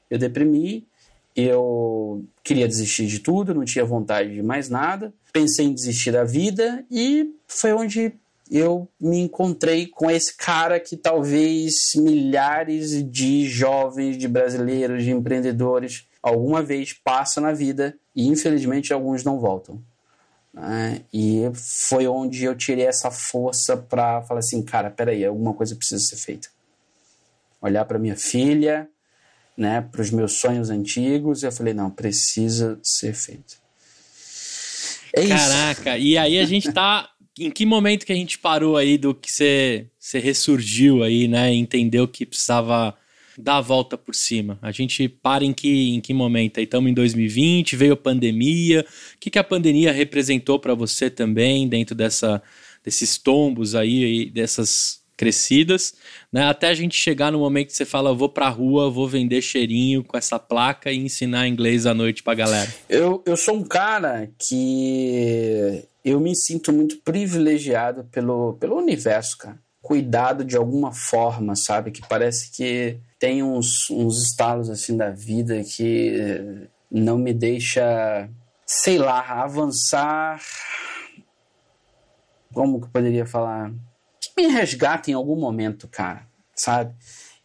[0.10, 0.88] Eu deprimi,
[1.36, 6.24] eu queria desistir de tudo, não tinha vontade de mais nada, pensei em desistir da
[6.24, 8.14] vida e foi onde
[8.50, 16.08] eu me encontrei com esse cara que talvez milhares de jovens, de brasileiros, de empreendedores
[16.22, 19.82] alguma vez passa na vida e infelizmente alguns não voltam.
[20.54, 21.02] Né?
[21.12, 26.04] E foi onde eu tirei essa força para falar assim, cara, peraí, alguma coisa precisa
[26.04, 26.48] ser feita.
[27.60, 28.88] Olhar para minha filha,
[29.58, 33.62] né, para os meus sonhos antigos, e eu falei, não, precisa ser feito.
[35.16, 38.98] É Caraca, e aí a gente tá em que momento que a gente parou aí
[38.98, 41.54] do que você, ressurgiu aí, né?
[41.54, 42.96] Entendeu que precisava
[43.38, 44.60] dar a volta por cima?
[44.62, 46.60] A gente para em que, em que momento?
[46.60, 48.86] Aí estamos em 2020, veio a pandemia.
[49.16, 52.42] O que, que a pandemia representou para você também dentro dessa,
[52.84, 55.94] desses tombos aí, dessas crescidas,
[56.32, 56.46] né?
[56.46, 60.04] Até a gente chegar no momento que você fala, vou pra rua, vou vender cheirinho
[60.04, 62.74] com essa placa e ensinar inglês à noite pra galera.
[62.90, 69.58] Eu, eu sou um cara que eu me sinto muito privilegiado pelo, pelo universo, cara.
[69.82, 71.92] Cuidado de alguma forma, sabe?
[71.92, 78.30] Que parece que tem uns, uns estalos assim da vida que não me deixa,
[78.66, 80.42] sei lá, avançar.
[82.54, 83.74] Como que eu poderia falar?
[84.22, 86.94] Que me resgata em algum momento, cara, sabe?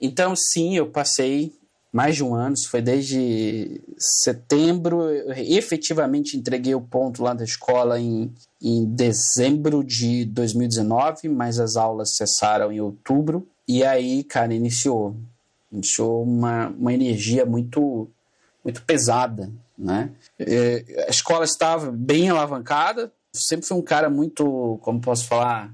[0.00, 1.57] Então, sim, eu passei
[1.92, 7.98] mais de um ano, foi desde setembro, eu efetivamente entreguei o ponto lá da escola
[7.98, 15.16] em, em dezembro de 2019, mas as aulas cessaram em outubro, e aí, cara, iniciou
[15.70, 18.08] iniciou uma, uma energia muito,
[18.64, 20.10] muito pesada, né?
[20.38, 25.72] É, a escola estava bem alavancada, sempre fui um cara muito, como posso falar,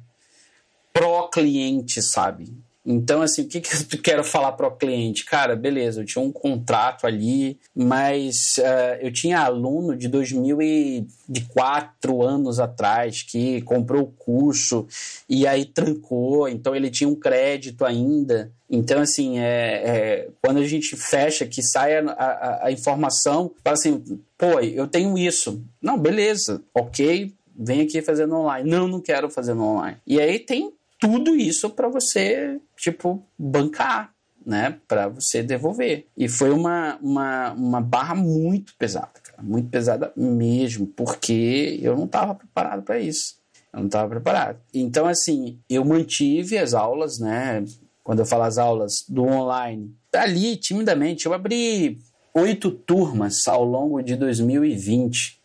[0.93, 2.53] pró-cliente, sabe?
[2.87, 5.25] Então, assim, o que, que eu quero falar para o cliente?
[5.25, 12.61] Cara, beleza, eu tinha um contrato ali, mas uh, eu tinha aluno de 2004 anos
[12.61, 14.87] atrás que comprou o curso
[15.29, 18.53] e aí trancou, então ele tinha um crédito ainda.
[18.69, 23.75] Então, assim, é, é quando a gente fecha, que sai a, a, a informação, fala
[23.75, 25.63] assim, pô, eu tenho isso.
[25.81, 28.69] Não, beleza, ok, vem aqui fazendo online.
[28.69, 29.97] Não, não quero fazer no online.
[30.07, 34.15] E aí tem tudo isso para você, tipo, bancar,
[34.45, 34.79] né?
[34.89, 36.07] Para você devolver.
[36.17, 39.43] E foi uma, uma, uma barra muito pesada, cara.
[39.43, 43.37] Muito pesada mesmo, porque eu não estava preparado para isso.
[43.71, 44.59] Eu não estava preparado.
[44.73, 47.63] Então, assim, eu mantive as aulas, né?
[48.03, 51.99] Quando eu falo as aulas do online, ali, timidamente, eu abri
[52.33, 55.39] oito turmas ao longo de 2020,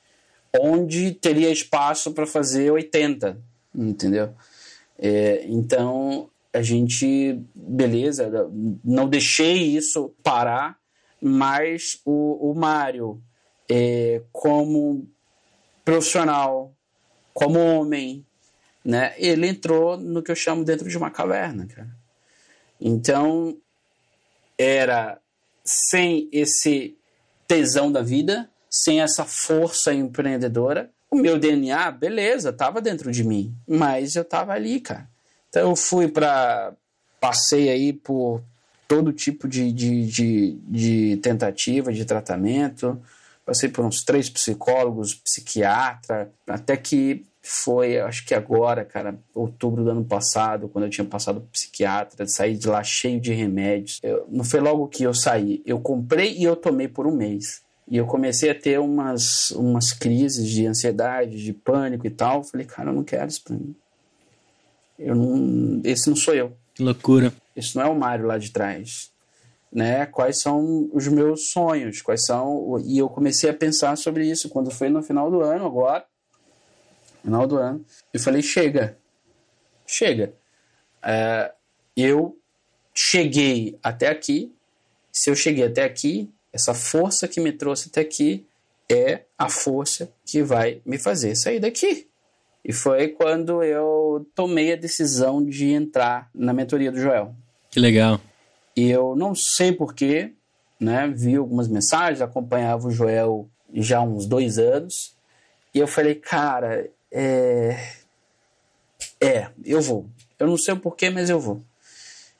[0.57, 3.37] onde teria espaço para fazer 80,
[3.75, 4.33] entendeu?
[5.01, 8.29] É, então, a gente, beleza,
[8.83, 10.77] não deixei isso parar,
[11.21, 13.21] mas o, o Mário,
[13.69, 15.07] é, como
[15.85, 16.73] profissional,
[17.33, 18.25] como homem,
[18.83, 21.95] né, ele entrou no que eu chamo dentro de uma caverna, cara.
[22.79, 23.57] Então,
[24.57, 25.19] era
[25.63, 26.97] sem esse
[27.47, 33.55] tesão da vida, sem essa força empreendedora, o meu DNA, beleza, tava dentro de mim,
[33.67, 35.07] mas eu tava ali, cara.
[35.49, 36.73] Então eu fui para
[37.19, 38.41] passei aí por
[38.87, 42.99] todo tipo de, de, de, de, tentativa de tratamento,
[43.45, 49.91] passei por uns três psicólogos, psiquiatra, até que foi, acho que agora, cara, outubro do
[49.91, 53.99] ano passado, quando eu tinha passado psiquiatra, saí de lá cheio de remédios.
[54.03, 57.61] Eu, não foi logo que eu saí, eu comprei e eu tomei por um mês.
[57.89, 62.43] E eu comecei a ter umas, umas crises de ansiedade, de pânico e tal.
[62.43, 63.75] Falei, cara, eu não quero isso pra mim.
[64.97, 66.55] Eu não, esse não sou eu.
[66.75, 67.33] Que loucura.
[67.55, 69.11] Esse não é o Mário lá de trás.
[69.71, 70.05] Né?
[70.05, 72.01] Quais são os meus sonhos?
[72.01, 72.79] Quais são.
[72.85, 76.05] E eu comecei a pensar sobre isso quando foi no final do ano, agora.
[77.23, 77.83] Final do ano.
[78.13, 78.97] Eu falei, chega.
[79.87, 80.33] Chega.
[81.01, 81.51] É,
[81.97, 82.37] eu
[82.93, 84.53] cheguei até aqui.
[85.11, 88.45] Se eu cheguei até aqui, essa força que me trouxe até aqui
[88.89, 92.07] é a força que vai me fazer sair daqui.
[92.63, 97.33] E foi quando eu tomei a decisão de entrar na mentoria do Joel.
[97.71, 98.19] Que legal.
[98.75, 100.33] E eu não sei porquê,
[100.79, 101.07] né?
[101.07, 105.15] Vi algumas mensagens, acompanhava o Joel já há uns dois anos.
[105.73, 107.93] E eu falei, cara, é.
[109.21, 110.07] É, eu vou.
[110.37, 111.61] Eu não sei o porquê, mas eu vou.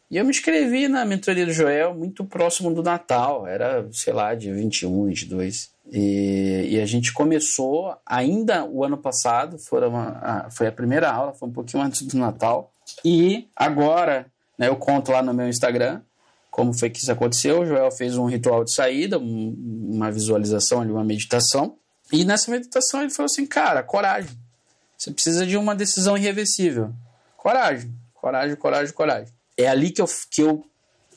[0.10, 4.34] E eu me inscrevi na mentoria do Joel muito próximo do Natal, era, sei lá,
[4.34, 5.69] de 21, 22.
[5.91, 9.58] E, e a gente começou ainda o ano passado,
[10.22, 12.74] a, foi a primeira aula, foi um pouquinho antes do Natal.
[13.06, 14.26] E agora,
[14.58, 16.02] né, eu conto lá no meu Instagram
[16.50, 17.62] como foi que isso aconteceu.
[17.62, 19.56] O Joel fez um ritual de saída, um,
[19.91, 21.78] uma visualização ali, uma meditação.
[22.12, 24.36] E nessa meditação ele falou assim: cara, coragem.
[24.98, 26.91] Você precisa de uma decisão irreversível.
[27.38, 30.63] Coragem, coragem, coragem, coragem é ali que eu, que eu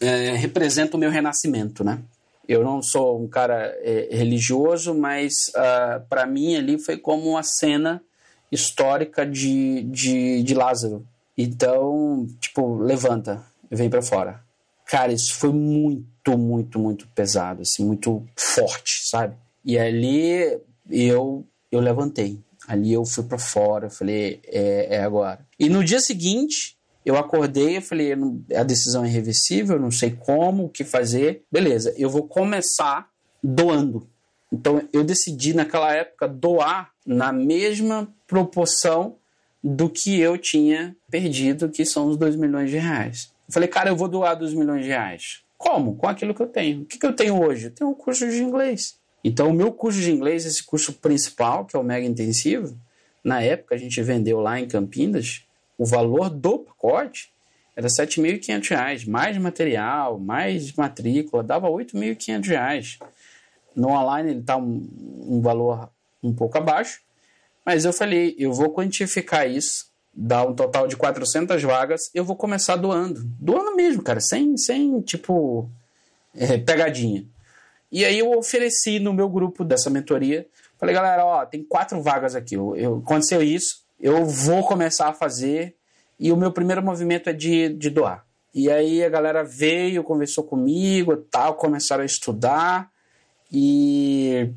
[0.01, 2.03] é, represento o meu renascimento, né?
[2.49, 7.31] Eu não sou um cara é, religioso, mas uh, ah, para mim ali foi como
[7.31, 8.03] uma cena
[8.51, 11.07] histórica de, de, de Lázaro.
[11.39, 14.43] Então, tipo, levanta, vem para fora.
[14.85, 19.37] Cara, isso foi muito, muito, muito pesado, assim, muito forte, sabe?
[19.65, 20.59] E ali
[20.91, 22.39] eu eu levantei.
[22.69, 25.47] Ali eu fui para fora, falei, é, é agora.
[25.59, 28.13] E no dia seguinte, eu acordei, eu falei,
[28.55, 31.43] a decisão é irreversível, não sei como, o que fazer.
[31.51, 33.09] Beleza, eu vou começar
[33.43, 34.07] doando.
[34.53, 39.17] Então eu decidi naquela época doar na mesma proporção
[39.63, 43.33] do que eu tinha perdido, que são os 2 milhões de reais.
[43.49, 45.43] Eu falei, cara, eu vou doar 2 milhões de reais.
[45.57, 45.95] Como?
[45.97, 46.83] Com aquilo que eu tenho.
[46.83, 47.67] O que, que eu tenho hoje?
[47.67, 48.97] Eu tenho um curso de inglês.
[49.25, 52.77] Então, o meu curso de inglês, esse curso principal, que é o Mega Intensivo,
[53.23, 55.45] na época a gente vendeu lá em Campinas,
[55.83, 57.33] o valor do pacote
[57.75, 62.99] era R$ 7.500, mais material, mais matrícula, dava R$ 8.500.
[63.75, 64.89] No online ele está um,
[65.27, 65.91] um valor
[66.23, 67.01] um pouco abaixo,
[67.67, 72.37] mas eu falei, eu vou quantificar isso, dá um total de 400 vagas, eu vou
[72.37, 73.21] começar doando.
[73.41, 75.69] Doando mesmo, cara, sem, sem tipo,
[76.33, 77.27] é, pegadinha.
[77.91, 80.47] E aí eu ofereci no meu grupo dessa mentoria,
[80.79, 82.55] falei, galera, ó, tem quatro vagas aqui.
[82.55, 85.75] Eu, eu, aconteceu isso, eu vou começar a fazer
[86.19, 88.27] e o meu primeiro movimento é de, de doar.
[88.55, 92.91] E aí a galera veio, conversou comigo tal, começaram a estudar
[93.51, 94.51] e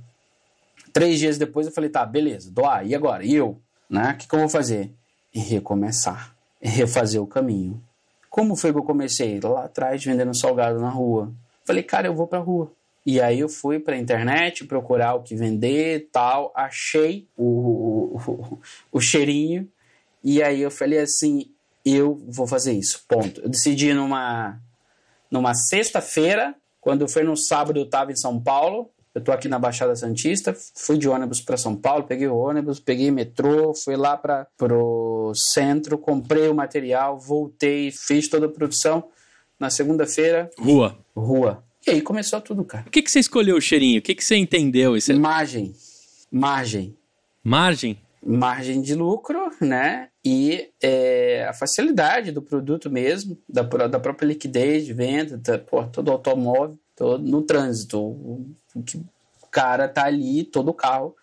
[0.91, 3.23] três dias depois eu falei, tá, beleza, doar, e agora?
[3.23, 3.61] E eu?
[3.89, 4.15] Né?
[4.19, 4.91] Que, que eu vou fazer?
[5.39, 7.81] recomeçar, refazer o caminho.
[8.29, 9.39] Como foi que eu comecei?
[9.39, 11.31] Lá atrás, vendendo salgado na rua.
[11.63, 12.71] Falei, cara, eu vou pra rua.
[13.05, 17.43] E aí eu fui para a internet procurar o que vender tal, achei o,
[18.15, 18.59] o,
[18.91, 19.67] o, cheirinho
[20.23, 21.51] e aí eu falei assim,
[21.83, 23.41] eu vou fazer isso, ponto.
[23.41, 24.59] Eu decidi numa,
[25.29, 29.57] numa sexta-feira, quando foi no sábado eu estava em São Paulo, eu tô aqui na
[29.57, 34.17] Baixada Santista, fui de ônibus para São Paulo, peguei o ônibus, peguei metrô, fui lá
[34.17, 39.07] para pro centro, comprei o material, voltei, fiz toda a produção.
[39.57, 40.97] Na segunda-feira, rua.
[41.15, 41.63] Rua.
[41.87, 42.83] E aí começou tudo, cara.
[42.83, 43.99] Por que, que você escolheu o cheirinho?
[43.99, 44.97] O que, que você entendeu?
[44.97, 45.73] Isso Margem.
[46.29, 46.97] Margem.
[47.41, 47.97] Margem?
[48.25, 50.09] Margem de lucro, né?
[50.23, 55.83] E é, a facilidade do produto mesmo, da, da própria liquidez de venda, da, pô,
[55.83, 57.99] todo automóvel, todo no trânsito.
[57.99, 61.15] O, o, o cara tá ali, todo carro,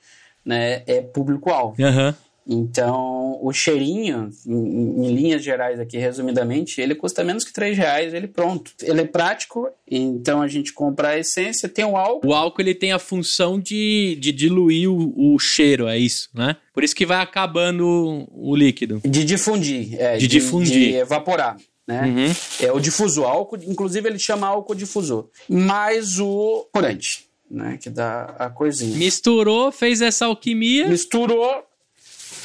[0.45, 0.83] né?
[0.87, 1.75] É público-alvo.
[1.83, 2.15] Uhum.
[2.47, 8.13] Então, o cheirinho, em, em, linhas gerais aqui, resumidamente, ele custa menos que 3 reais,
[8.13, 8.73] ele pronto.
[8.83, 12.29] Ele é prático, então a gente compra a essência, tem o álcool.
[12.29, 16.57] O álcool ele tem a função de, de diluir o, o cheiro, é isso, né?
[16.75, 19.01] Por isso que vai acabando o, líquido.
[19.05, 20.15] De difundir, é.
[20.15, 20.93] De, de difundir.
[20.93, 21.57] De evaporar.
[21.87, 22.03] Né?
[22.03, 22.67] Uhum.
[22.67, 25.29] É o difusor, álcool, inclusive ele chama álcool difusor.
[25.49, 27.79] Mais o corante, né?
[27.81, 28.97] Que dá a coisinha.
[28.97, 30.89] Misturou, fez essa alquimia.
[30.89, 31.65] Misturou,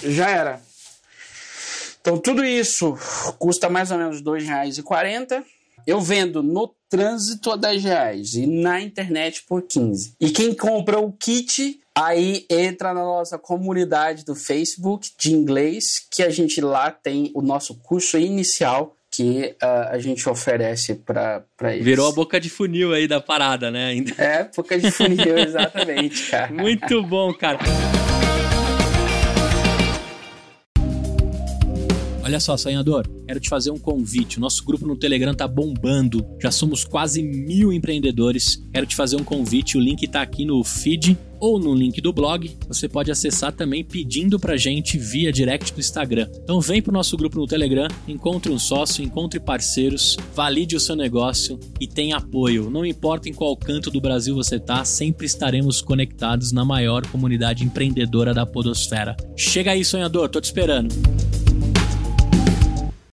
[0.03, 0.62] já era.
[2.01, 2.97] Então tudo isso
[3.38, 5.43] custa mais ou menos R$ 2,40.
[5.86, 10.15] Eu vendo no trânsito a 10 reais e na internet por 15.
[10.19, 16.23] E quem compra o kit, aí entra na nossa comunidade do Facebook de inglês, que
[16.23, 21.83] a gente lá tem o nosso curso inicial que uh, a gente oferece para eles.
[21.83, 23.95] Virou a boca de funil aí da parada, né?
[24.17, 26.53] É, boca de funil, exatamente, cara.
[26.53, 27.60] Muito bom, cara.
[32.27, 34.37] Olha só, sonhador, quero te fazer um convite.
[34.37, 36.28] O nosso grupo no Telegram tá bombando.
[36.41, 38.61] Já somos quase mil empreendedores.
[38.73, 39.78] Quero te fazer um convite.
[39.78, 42.53] O link tá aqui no feed ou no link do blog.
[42.67, 46.28] Você pode acessar também pedindo pra gente via direct do Instagram.
[46.43, 50.97] Então vem pro nosso grupo no Telegram, encontre um sócio, encontre parceiros, valide o seu
[50.97, 52.69] negócio e tenha apoio.
[52.69, 57.63] Não importa em qual canto do Brasil você tá, sempre estaremos conectados na maior comunidade
[57.63, 59.15] empreendedora da podosfera.
[59.38, 60.93] Chega aí, sonhador, tô te esperando.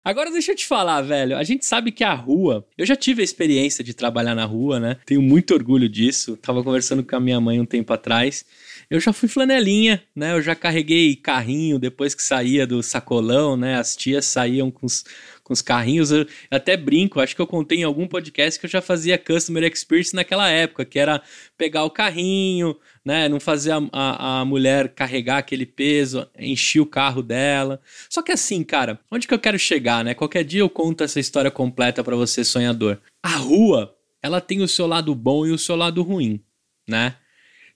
[0.04, 1.34] Agora deixa eu te falar, velho.
[1.34, 2.66] A gente sabe que a rua.
[2.76, 4.98] Eu já tive a experiência de trabalhar na rua, né?
[5.06, 6.36] Tenho muito orgulho disso.
[6.36, 8.44] Tava conversando com a minha mãe um tempo atrás.
[8.90, 10.34] Eu já fui flanelinha, né?
[10.34, 13.76] Eu já carreguei carrinho depois que saía do sacolão, né?
[13.76, 15.06] As tias saíam com os
[15.44, 16.10] com os carrinhos.
[16.10, 19.62] Eu até brinco, acho que eu contei em algum podcast que eu já fazia Customer
[19.62, 21.22] Experience naquela época, que era
[21.56, 23.28] pegar o carrinho, né?
[23.28, 27.80] Não fazer a, a, a mulher carregar aquele peso, encher o carro dela.
[28.08, 30.14] Só que assim, cara, onde que eu quero chegar, né?
[30.14, 32.98] Qualquer dia eu conto essa história completa para você, sonhador.
[33.22, 36.40] A rua, ela tem o seu lado bom e o seu lado ruim,
[36.88, 37.16] né?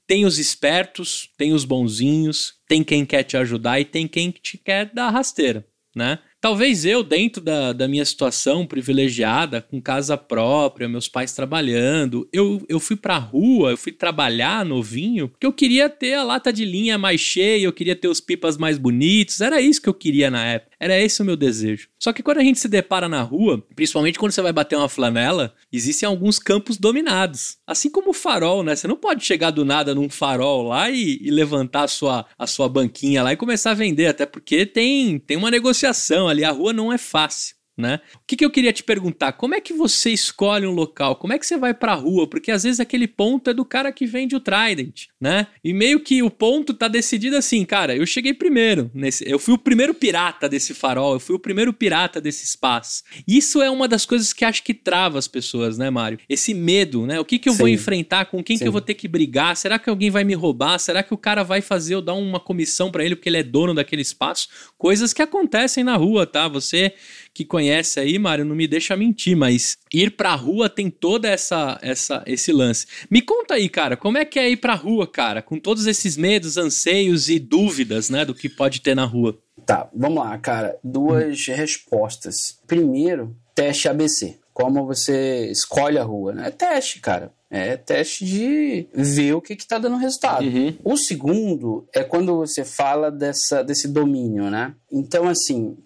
[0.07, 4.57] Tem os espertos, tem os bonzinhos, tem quem quer te ajudar e tem quem te
[4.57, 6.19] quer dar rasteira, né?
[6.41, 12.65] Talvez eu, dentro da, da minha situação privilegiada, com casa própria, meus pais trabalhando, eu,
[12.69, 16.65] eu fui pra rua, eu fui trabalhar novinho, porque eu queria ter a lata de
[16.65, 20.31] linha mais cheia, eu queria ter os pipas mais bonitos, era isso que eu queria
[20.31, 20.68] na época.
[20.81, 21.89] Era esse o meu desejo.
[21.99, 24.89] Só que quando a gente se depara na rua, principalmente quando você vai bater uma
[24.89, 27.59] flanela, existem alguns campos dominados.
[27.67, 28.77] Assim como o farol, né?
[28.77, 32.47] Você não pode chegar do nada num farol lá e, e levantar a sua, a
[32.47, 36.45] sua banquinha lá e começar a vender, até porque tem, tem uma negociação ali.
[36.45, 38.01] A rua não é fácil né?
[38.17, 39.33] O que, que, eu queria te perguntar?
[39.33, 41.15] Como é que você escolhe um local?
[41.15, 42.27] Como é que você vai pra rua?
[42.27, 45.47] Porque às vezes aquele ponto é do cara que vende o Trident, né?
[45.63, 49.55] E meio que o ponto tá decidido assim, cara, eu cheguei primeiro nesse, eu fui
[49.55, 53.05] o primeiro pirata desse farol, eu fui o primeiro pirata desse espaço.
[53.27, 56.19] Isso é uma das coisas que acho que trava as pessoas, né, Mário?
[56.29, 57.21] Esse medo, né?
[57.21, 57.59] O que que eu Sim.
[57.61, 58.25] vou enfrentar?
[58.25, 58.65] Com quem Sim.
[58.65, 59.57] que eu vou ter que brigar?
[59.57, 60.79] Será que alguém vai me roubar?
[60.79, 63.43] Será que o cara vai fazer eu dar uma comissão para ele porque ele é
[63.45, 64.49] dono daquele espaço?
[64.77, 66.49] Coisas que acontecem na rua, tá?
[66.49, 66.95] Você
[67.39, 71.79] que conhece aí, Mário, não me deixa mentir, mas ir pra rua tem toda essa,
[71.81, 72.85] essa esse lance.
[73.09, 76.17] Me conta aí, cara, como é que é ir pra rua, cara, com todos esses
[76.17, 79.39] medos, anseios e dúvidas, né, do que pode ter na rua?
[79.65, 80.77] Tá, vamos lá, cara.
[80.83, 81.53] Duas hum.
[81.55, 82.59] respostas.
[82.67, 84.37] Primeiro, teste ABC.
[84.53, 86.49] Como você escolhe a rua, né?
[86.49, 87.31] É teste, cara.
[87.49, 90.45] É teste de ver o que está dando resultado.
[90.45, 90.77] Uhum.
[90.85, 94.75] O segundo é quando você fala dessa, desse domínio, né?
[94.91, 95.77] Então, assim,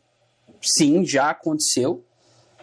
[0.63, 2.05] sim, já aconteceu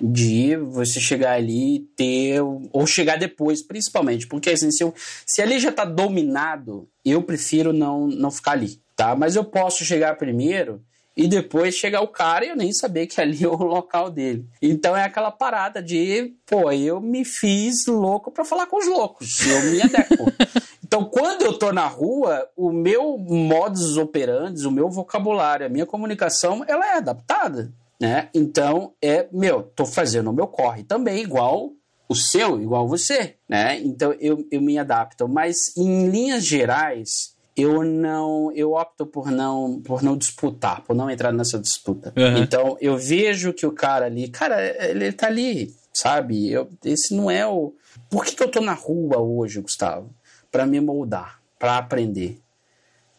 [0.01, 4.93] de você chegar ali e ter, ou chegar depois, principalmente, porque assim, se, eu,
[5.25, 9.15] se ali já está dominado, eu prefiro não, não ficar ali, tá?
[9.15, 10.81] Mas eu posso chegar primeiro
[11.17, 14.47] e depois chegar o cara e eu nem saber que ali é o local dele.
[14.61, 19.45] Então é aquela parada de, pô, eu me fiz louco para falar com os loucos,
[19.45, 20.31] eu me adequo.
[20.81, 25.85] então quando eu tô na rua, o meu modus operandi, o meu vocabulário, a minha
[25.85, 28.29] comunicação, ela é adaptada né?
[28.33, 31.71] Então, é, meu, tô fazendo o meu corre também, igual
[32.07, 33.79] o seu, igual você, né?
[33.79, 35.27] Então, eu, eu me adapto.
[35.27, 41.09] Mas, em linhas gerais, eu não, eu opto por não, por não disputar, por não
[41.09, 42.13] entrar nessa disputa.
[42.17, 42.37] Uhum.
[42.37, 46.49] Então, eu vejo que o cara ali, cara, ele tá ali, sabe?
[46.49, 47.73] Eu, esse não é o...
[48.09, 50.09] Por que, que eu tô na rua hoje, Gustavo?
[50.51, 52.39] Para me moldar, para aprender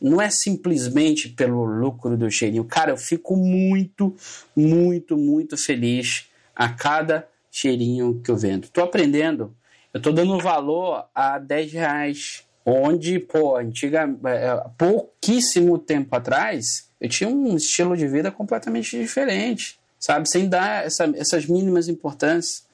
[0.01, 2.65] não é simplesmente pelo lucro do cheirinho.
[2.65, 4.15] Cara, eu fico muito,
[4.57, 8.69] muito, muito feliz a cada cheirinho que eu vendo.
[8.69, 9.55] Tô aprendendo,
[9.93, 12.45] eu tô dando valor a 10 reais.
[12.65, 19.79] Onde, pô, antiga, é, pouquíssimo tempo atrás, eu tinha um estilo de vida completamente diferente,
[19.99, 20.29] sabe?
[20.29, 22.65] Sem dar essa, essas mínimas importâncias.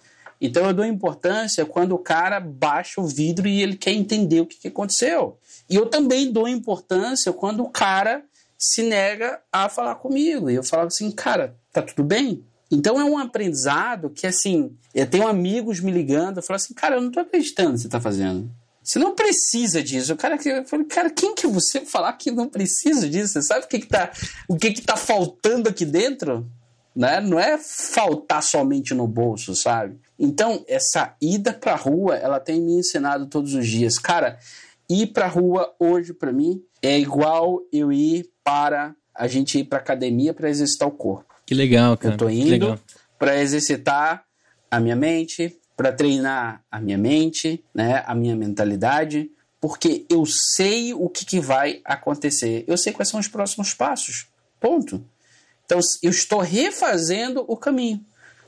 [0.40, 4.46] Então eu dou importância quando o cara baixa o vidro e ele quer entender o
[4.46, 5.38] que, que aconteceu.
[5.68, 8.22] E eu também dou importância quando o cara
[8.58, 10.50] se nega a falar comigo.
[10.50, 12.44] E eu falo assim, cara, tá tudo bem?
[12.70, 17.00] Então é um aprendizado que, assim, eu tenho amigos me ligando, falo assim, cara, eu
[17.00, 18.50] não tô acreditando que você tá fazendo.
[18.82, 20.12] Você não precisa disso.
[20.12, 23.34] O cara que eu falei, cara, quem que é você falar que não precisa disso?
[23.34, 24.12] Você sabe o que que tá,
[24.48, 26.48] o que que tá faltando aqui dentro?
[26.96, 27.20] Né?
[27.20, 30.00] Não é faltar somente no bolso, sabe?
[30.18, 33.98] Então, essa ida pra rua, ela tem me ensinado todos os dias.
[33.98, 34.38] Cara,
[34.88, 39.78] ir pra rua hoje para mim é igual eu ir para a gente ir para
[39.78, 41.34] academia para exercitar o corpo.
[41.44, 42.14] Que legal, cara.
[42.14, 42.80] Eu tô indo
[43.18, 44.24] para exercitar
[44.70, 49.30] a minha mente, para treinar a minha mente, né, a minha mentalidade,
[49.60, 52.64] porque eu sei o que, que vai acontecer.
[52.66, 54.26] Eu sei quais são os próximos passos.
[54.60, 55.04] Ponto.
[55.66, 58.00] Então, eu estou refazendo o caminho.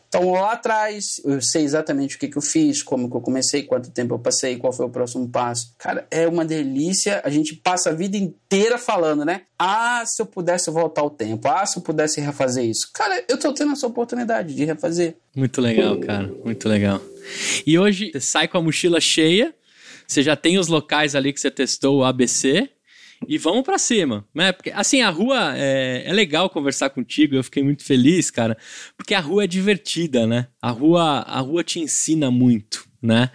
[0.08, 3.64] Então, lá atrás, eu sei exatamente o que, que eu fiz, como que eu comecei,
[3.64, 5.74] quanto tempo eu passei, qual foi o próximo passo.
[5.76, 7.20] Cara, é uma delícia.
[7.24, 9.42] A gente passa a vida inteira falando, né?
[9.58, 11.46] Ah, se eu pudesse voltar o tempo.
[11.46, 12.90] Ah, se eu pudesse refazer isso.
[12.94, 15.14] Cara, eu tô tendo essa oportunidade de refazer.
[15.36, 16.32] Muito legal, cara.
[16.42, 17.02] Muito legal.
[17.66, 19.54] E hoje, você sai com a mochila cheia,
[20.06, 22.70] você já tem os locais ali que você testou o ABC,
[23.26, 24.52] e vamos para cima, né?
[24.52, 28.56] Porque, assim, a rua é, é, legal conversar contigo, eu fiquei muito feliz, cara,
[28.96, 30.46] porque a rua é divertida, né?
[30.62, 33.30] A rua, a rua te ensina muito, né?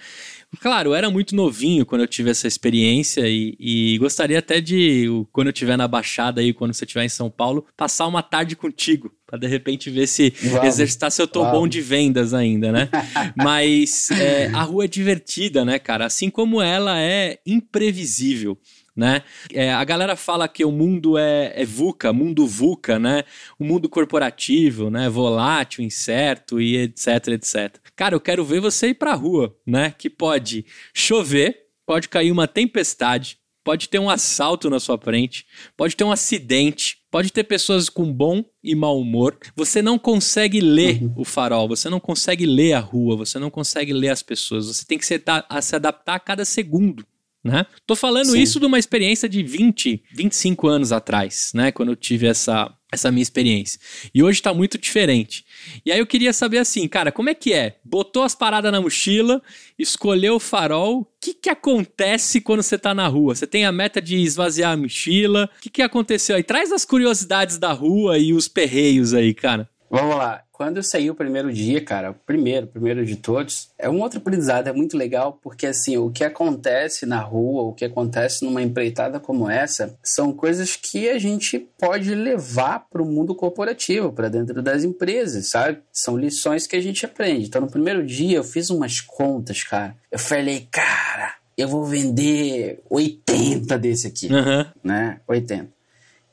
[0.60, 5.08] Claro, eu era muito novinho quando eu tive essa experiência e, e gostaria até de,
[5.32, 8.56] quando eu estiver na Baixada aí, quando você estiver em São Paulo, passar uma tarde
[8.56, 11.58] contigo, para de repente ver se vamos, exercitar se eu tô vamos.
[11.58, 12.90] bom de vendas ainda, né?
[13.36, 16.06] Mas é, a rua é divertida, né, cara?
[16.06, 18.58] Assim como ela é imprevisível
[18.96, 19.24] né?
[19.52, 23.24] É, a galera fala que o mundo é, é VUCA, mundo VUCA, né?
[23.58, 25.10] O mundo corporativo, né?
[25.10, 27.78] Volátil, incerto e etc, etc.
[27.96, 29.94] Cara, eu quero ver você ir pra rua, né?
[29.98, 35.96] Que pode chover, pode cair uma tempestade, pode ter um assalto na sua frente, pode
[35.96, 39.38] ter um acidente, pode ter pessoas com bom e mau humor.
[39.56, 41.14] Você não consegue ler uhum.
[41.18, 44.68] o farol, você não consegue ler a rua, você não consegue ler as pessoas.
[44.68, 47.06] Você tem que se, a, se adaptar a cada segundo
[47.44, 47.66] né?
[47.86, 48.42] Tô falando Sim.
[48.42, 51.72] isso de uma experiência de 20, 25 anos atrás, né?
[51.72, 53.80] Quando eu tive essa, essa minha experiência.
[54.14, 55.44] E hoje tá muito diferente.
[55.86, 57.78] E aí eu queria saber assim, cara, como é que é?
[57.84, 59.42] Botou as paradas na mochila,
[59.78, 63.36] escolheu o farol, o que que acontece quando você tá na rua?
[63.36, 65.50] Você tem a meta de esvaziar a mochila?
[65.58, 66.44] O que que aconteceu aí?
[66.44, 69.70] Traz as curiosidades da rua e os perreios aí, cara.
[69.94, 70.42] Vamos lá.
[70.52, 74.18] Quando eu saí o primeiro dia, cara, o primeiro, primeiro de todos, é um outro
[74.18, 78.64] aprendizado, é muito legal, porque assim, o que acontece na rua, o que acontece numa
[78.64, 84.30] empreitada como essa, são coisas que a gente pode levar para o mundo corporativo, para
[84.30, 85.78] dentro das empresas, sabe?
[85.92, 87.46] São lições que a gente aprende.
[87.46, 89.96] Então, no primeiro dia, eu fiz umas contas, cara.
[90.12, 94.66] Eu falei, cara, eu vou vender 80 desse aqui, uhum.
[94.84, 95.20] né?
[95.28, 95.66] 80.
[95.66, 95.68] O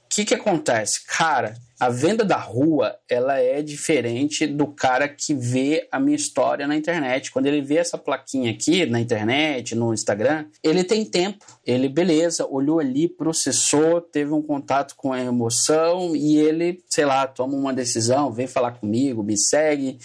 [0.08, 1.04] que que acontece?
[1.06, 6.66] Cara, a venda da rua, ela é diferente do cara que vê a minha história
[6.66, 7.32] na internet.
[7.32, 11.44] Quando ele vê essa plaquinha aqui na internet, no Instagram, ele tem tempo.
[11.66, 17.26] Ele, beleza, olhou ali, processou, teve um contato com a emoção e ele, sei lá,
[17.26, 19.98] toma uma decisão, vem falar comigo, me segue.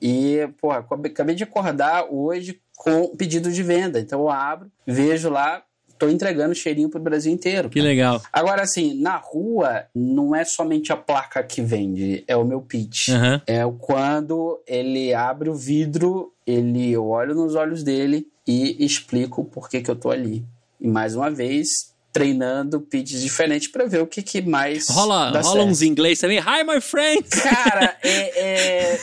[0.00, 3.98] E, porra, acabei de acordar hoje com pedido de venda.
[3.98, 5.64] Então eu abro, vejo lá,
[5.98, 7.68] tô entregando cheirinho pro Brasil inteiro.
[7.68, 8.22] Que legal.
[8.32, 13.08] Agora, assim, na rua, não é somente a placa que vende, é o meu pitch.
[13.08, 13.40] Uhum.
[13.46, 19.80] É quando ele abre o vidro, ele olha nos olhos dele e explico por que,
[19.80, 20.44] que eu tô ali.
[20.80, 24.88] E mais uma vez, treinando pitches diferentes para ver o que, que mais.
[24.88, 25.60] Rola, rola certo.
[25.60, 26.38] uns inglês também.
[26.38, 27.22] Hi, my friend!
[27.28, 29.00] Cara, é, é...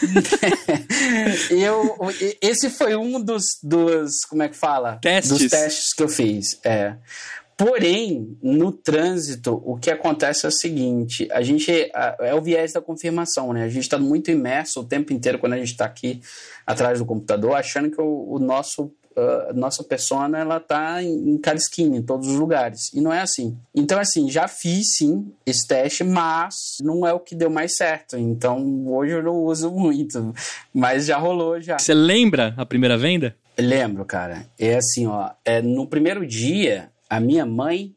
[1.53, 1.95] eu,
[2.41, 4.25] esse foi um dos, dos.
[4.25, 4.97] Como é que fala?
[4.99, 5.37] Testes.
[5.37, 6.59] Dos testes que eu fiz.
[6.63, 6.95] É.
[7.55, 12.81] Porém, no trânsito, o que acontece é o seguinte: a gente é o viés da
[12.81, 13.63] confirmação, né?
[13.63, 16.19] A gente está muito imerso o tempo inteiro quando a gente está aqui
[16.65, 21.37] atrás do computador, achando que o, o nosso uh, nossa persona ela tá em, em
[21.37, 22.91] cada esquina, em todos os lugares.
[22.93, 23.57] E não é assim.
[23.73, 28.17] Então, assim, já fiz sim esse teste, mas não é o que deu mais certo.
[28.17, 30.33] Então, hoje eu não uso muito,
[30.73, 31.79] mas já rolou já.
[31.79, 33.35] Você lembra a primeira venda?
[33.57, 34.45] Lembro, cara.
[34.59, 35.29] É assim, ó.
[35.45, 37.93] É, no primeiro dia, a minha mãe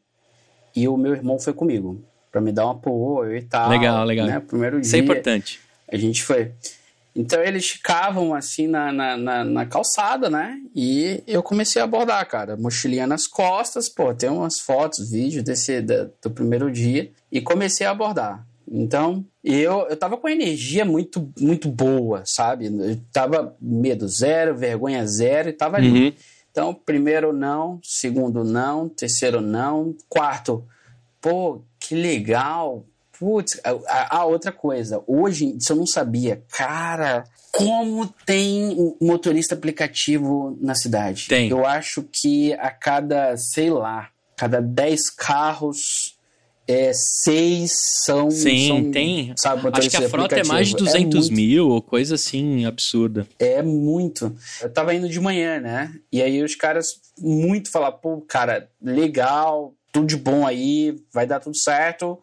[0.75, 2.03] e o meu irmão foi comigo.
[2.31, 3.69] Pra me dar um apoio e tal.
[3.69, 4.27] Legal, legal.
[4.27, 4.39] Né?
[4.39, 4.85] Primeiro dia.
[4.85, 5.59] Isso é importante.
[5.91, 6.51] A gente foi.
[7.17, 10.61] Então eles ficavam assim na, na, na, na, calçada, né?
[10.75, 12.55] E eu comecei a abordar, cara.
[12.55, 17.11] Mochilinha nas costas, pô, tem umas fotos, vídeos desse da, do primeiro dia.
[17.31, 18.45] E comecei a abordar.
[18.69, 22.67] Então, eu, eu tava com energia muito, muito boa, sabe?
[22.67, 25.89] Eu tava medo zero, vergonha zero e tava ali.
[25.89, 26.13] Uhum.
[26.51, 30.63] Então, primeiro não, segundo não, terceiro não, quarto,
[31.21, 32.85] pô, que legal,
[33.19, 36.43] Putz, a, a, outra coisa, hoje, isso eu não sabia.
[36.51, 41.27] Cara, como tem motorista aplicativo na cidade?
[41.27, 41.49] Tem.
[41.49, 46.15] Eu acho que a cada, sei lá, cada 10 carros,
[46.67, 47.71] é, seis
[48.03, 48.29] são.
[48.29, 49.33] Sim, são, tem.
[49.35, 53.25] Sabe, Acho que a frota é mais de 200 é mil, ou coisa assim, absurda.
[53.39, 54.35] É muito.
[54.61, 55.91] Eu tava indo de manhã, né?
[56.11, 61.39] E aí os caras muito falaram, pô, cara, legal, tudo de bom aí, vai dar
[61.39, 62.19] tudo certo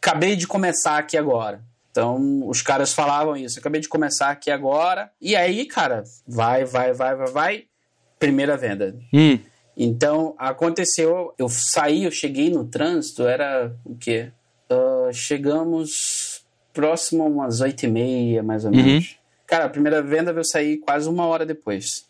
[0.00, 1.62] acabei de começar aqui agora.
[1.90, 5.10] Então, os caras falavam isso, acabei de começar aqui agora.
[5.20, 7.64] E aí, cara, vai, vai, vai, vai, vai.
[8.18, 8.96] Primeira venda.
[9.12, 9.38] Hum.
[9.76, 14.30] Então, aconteceu, eu saí, eu cheguei no trânsito, era o quê?
[14.70, 18.76] Uh, chegamos próximo a umas oito e meia, mais ou Uhum.
[18.76, 19.16] menos.
[19.46, 22.06] Cara, a primeira venda eu saí quase uma hora depois.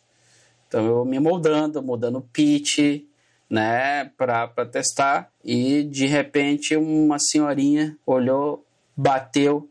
[0.67, 3.03] Então eu me moldando, mudando o pitch,
[3.51, 5.31] né, pra, pra testar.
[5.45, 8.65] E de repente uma senhorinha olhou,
[8.97, 9.69] bateu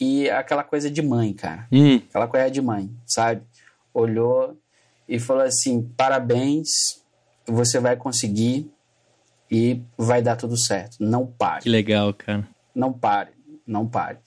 [0.00, 1.66] e aquela coisa de mãe, cara.
[1.72, 3.42] Hum, Aquela coisa de mãe, sabe?
[3.92, 4.56] Olhou
[5.08, 6.68] e falou assim: parabéns,
[7.46, 8.70] você vai conseguir
[9.50, 10.96] e vai dar tudo certo.
[11.00, 12.46] Não pare que legal, cara.
[12.74, 13.30] não pare,
[13.66, 14.18] não pare.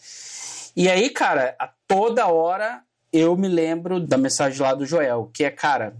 [0.75, 2.81] E aí, cara, a toda hora
[3.11, 5.95] eu me lembro da mensagem lá do Joel, que é, cara,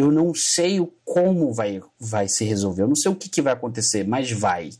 [0.00, 3.42] eu não sei o como vai, vai se resolver, eu não sei o que, que
[3.42, 4.70] vai acontecer, mas vai.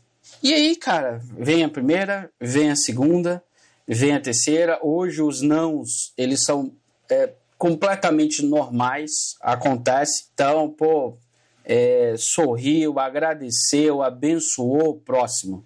[0.41, 3.43] E aí, cara, vem a primeira, vem a segunda,
[3.87, 4.79] vem a terceira.
[4.81, 6.71] Hoje os nãos, eles são
[7.07, 10.25] é, completamente normais, acontece.
[10.33, 11.15] Então, pô,
[11.63, 15.63] é, sorriu, agradeceu, abençoou o próximo.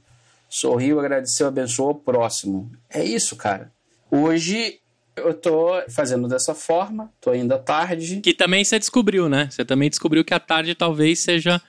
[0.50, 2.70] Sorriu, agradeceu, abençoou o próximo.
[2.90, 3.72] É isso, cara.
[4.12, 4.82] Hoje
[5.18, 8.20] eu tô fazendo dessa forma, tô indo à tarde.
[8.22, 9.48] Que também você descobriu, né?
[9.50, 11.62] Você também descobriu que a tarde talvez seja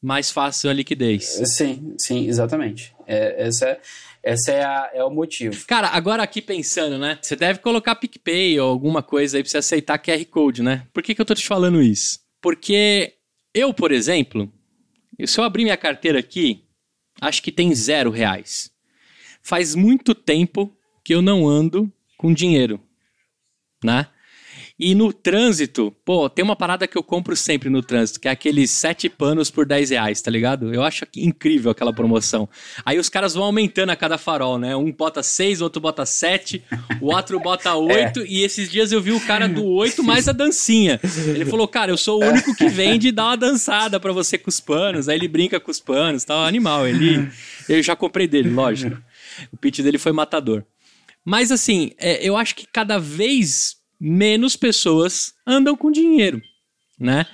[0.00, 1.24] mais fácil a liquidez.
[1.56, 2.92] Sim, sim, exatamente.
[3.06, 3.80] É, essa é,
[4.22, 5.64] essa é, a- é o motivo.
[5.66, 7.18] Cara, agora aqui pensando, né?
[7.22, 10.86] Você deve colocar PicPay ou alguma coisa aí pra você aceitar QR Code, né?
[10.92, 12.18] Por que, que eu tô te falando isso?
[12.40, 13.14] Porque
[13.54, 14.52] eu, por exemplo,
[15.24, 16.64] se eu abrir minha carteira aqui,
[17.20, 18.70] acho que tem zero reais.
[19.40, 22.80] Faz muito tempo que eu não ando com dinheiro,
[23.82, 24.06] né?
[24.84, 28.32] E no trânsito, pô, tem uma parada que eu compro sempre no trânsito, que é
[28.32, 30.74] aqueles sete panos por 10 reais, tá ligado?
[30.74, 32.48] Eu acho incrível aquela promoção.
[32.84, 34.74] Aí os caras vão aumentando a cada farol, né?
[34.74, 36.64] Um bota seis, outro bota sete,
[37.00, 40.32] o outro bota oito, e esses dias eu vi o cara do oito mais a
[40.32, 40.98] dancinha.
[41.28, 44.36] Ele falou, cara, eu sou o único que vende e dá uma dançada pra você
[44.36, 45.08] com os panos.
[45.08, 46.88] Aí ele brinca com os panos, tal, animal.
[46.88, 47.30] Ele,
[47.68, 49.00] eu já comprei dele, lógico.
[49.52, 50.64] O pitch dele foi matador.
[51.24, 56.40] Mas assim, é, eu acho que cada vez menos pessoas andam com dinheiro,
[56.98, 57.26] né?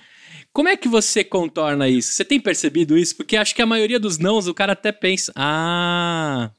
[0.52, 2.12] Como é que você contorna isso?
[2.12, 3.16] Você tem percebido isso?
[3.16, 6.50] Porque acho que a maioria dos nãos o cara até pensa, ah,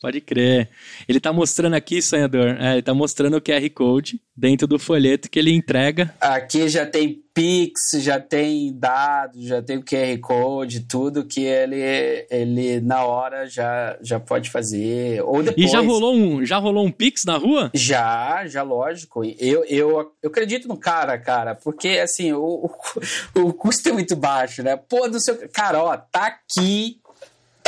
[0.00, 0.68] pode crer.
[1.08, 5.28] Ele tá mostrando aqui, sonhador, é, ele tá mostrando o QR Code dentro do folheto
[5.28, 6.14] que ele entrega.
[6.20, 12.26] Aqui já tem Pix, já tem dados, já tem o QR Code, tudo que ele,
[12.30, 15.22] ele na hora já, já pode fazer.
[15.22, 15.66] Ou depois.
[15.66, 17.70] E já rolou um, já rolou um Pix na rua?
[17.74, 19.24] Já, já, lógico.
[19.24, 22.70] Eu, eu, eu acredito no cara, cara, porque assim, o,
[23.34, 24.76] o, o custo é muito baixo, né?
[24.76, 25.48] Pô, do seu.
[25.50, 27.00] Cara, ó, tá aqui.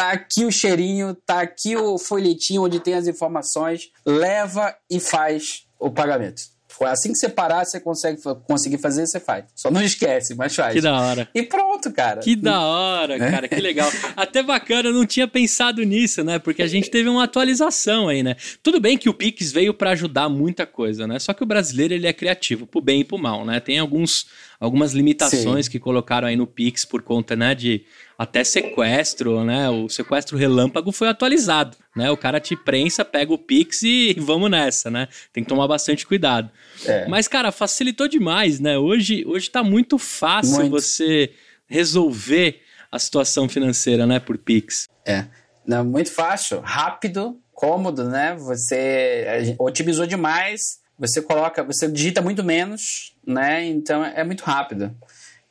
[0.00, 3.90] Tá aqui o cheirinho, tá aqui o folhetinho onde tem as informações.
[4.06, 6.40] Leva e faz o pagamento.
[6.86, 9.44] Assim que você parar, você consegue conseguir fazer, você faz.
[9.54, 10.72] Só não esquece, mas faz.
[10.72, 11.28] Que da hora.
[11.34, 12.22] E pronto, cara.
[12.22, 13.90] Que da hora, cara, que legal.
[14.16, 16.38] Até bacana, eu não tinha pensado nisso, né?
[16.38, 18.36] Porque a gente teve uma atualização aí, né?
[18.62, 21.18] Tudo bem que o Pix veio para ajudar muita coisa, né?
[21.18, 23.60] Só que o brasileiro ele é criativo, pro bem e pro mal, né?
[23.60, 24.28] Tem alguns,
[24.58, 25.70] algumas limitações Sim.
[25.70, 27.84] que colocaram aí no Pix por conta, né, de
[28.20, 29.70] até sequestro, né?
[29.70, 32.10] O sequestro relâmpago foi atualizado, né?
[32.10, 35.08] O cara te prensa, pega o Pix e vamos nessa, né?
[35.32, 36.50] Tem que tomar bastante cuidado.
[36.84, 37.08] É.
[37.08, 38.76] Mas, cara, facilitou demais, né?
[38.76, 40.70] Hoje, hoje tá muito fácil Muito.
[40.70, 41.32] você
[41.66, 42.60] resolver
[42.92, 44.86] a situação financeira, né, por Pix.
[45.06, 45.24] É.
[45.66, 48.36] Não, muito fácil, rápido, cômodo, né?
[48.38, 53.64] Você otimizou demais, você coloca, você digita muito menos, né?
[53.64, 54.94] Então é muito rápido.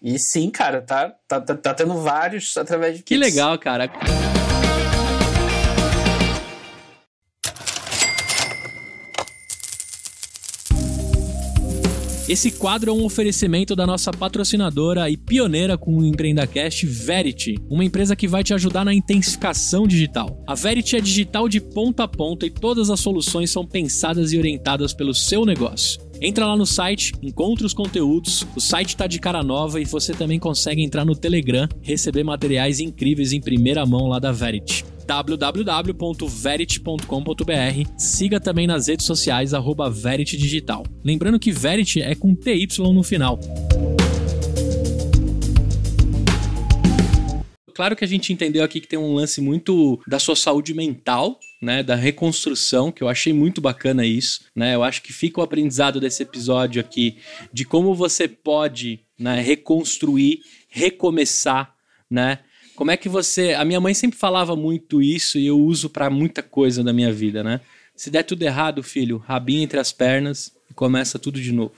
[0.02, 3.28] E sim, cara, tá, tá, tá, tá tendo vários através de Que Pix.
[3.28, 3.92] legal, cara.
[12.30, 17.84] Esse quadro é um oferecimento da nossa patrocinadora e pioneira com o EmpreendaCast, Verity, uma
[17.84, 20.42] empresa que vai te ajudar na intensificação digital.
[20.48, 24.38] A Verity é digital de ponta a ponta e todas as soluções são pensadas e
[24.38, 26.09] orientadas pelo seu negócio.
[26.22, 30.14] Entra lá no site, encontra os conteúdos, o site tá de cara nova e você
[30.14, 37.90] também consegue entrar no Telegram, receber materiais incríveis em primeira mão lá da Verity www.verity.com.br.
[37.98, 40.84] Siga também nas redes sociais, arroba Digital.
[41.04, 43.40] Lembrando que Verity é com TY no final.
[47.74, 51.40] Claro que a gente entendeu aqui que tem um lance muito da sua saúde mental,
[51.62, 54.76] né, da reconstrução, que eu achei muito bacana isso, né?
[54.76, 57.18] Eu acho que fica o aprendizado desse episódio aqui
[57.52, 61.76] de como você pode, né, reconstruir, recomeçar,
[62.10, 62.40] né?
[62.76, 66.10] Como é que você, a minha mãe sempre falava muito isso e eu uso pra
[66.10, 67.60] muita coisa da minha vida, né?
[67.94, 71.74] Se der tudo errado, filho, rabinho entre as pernas e começa tudo de novo.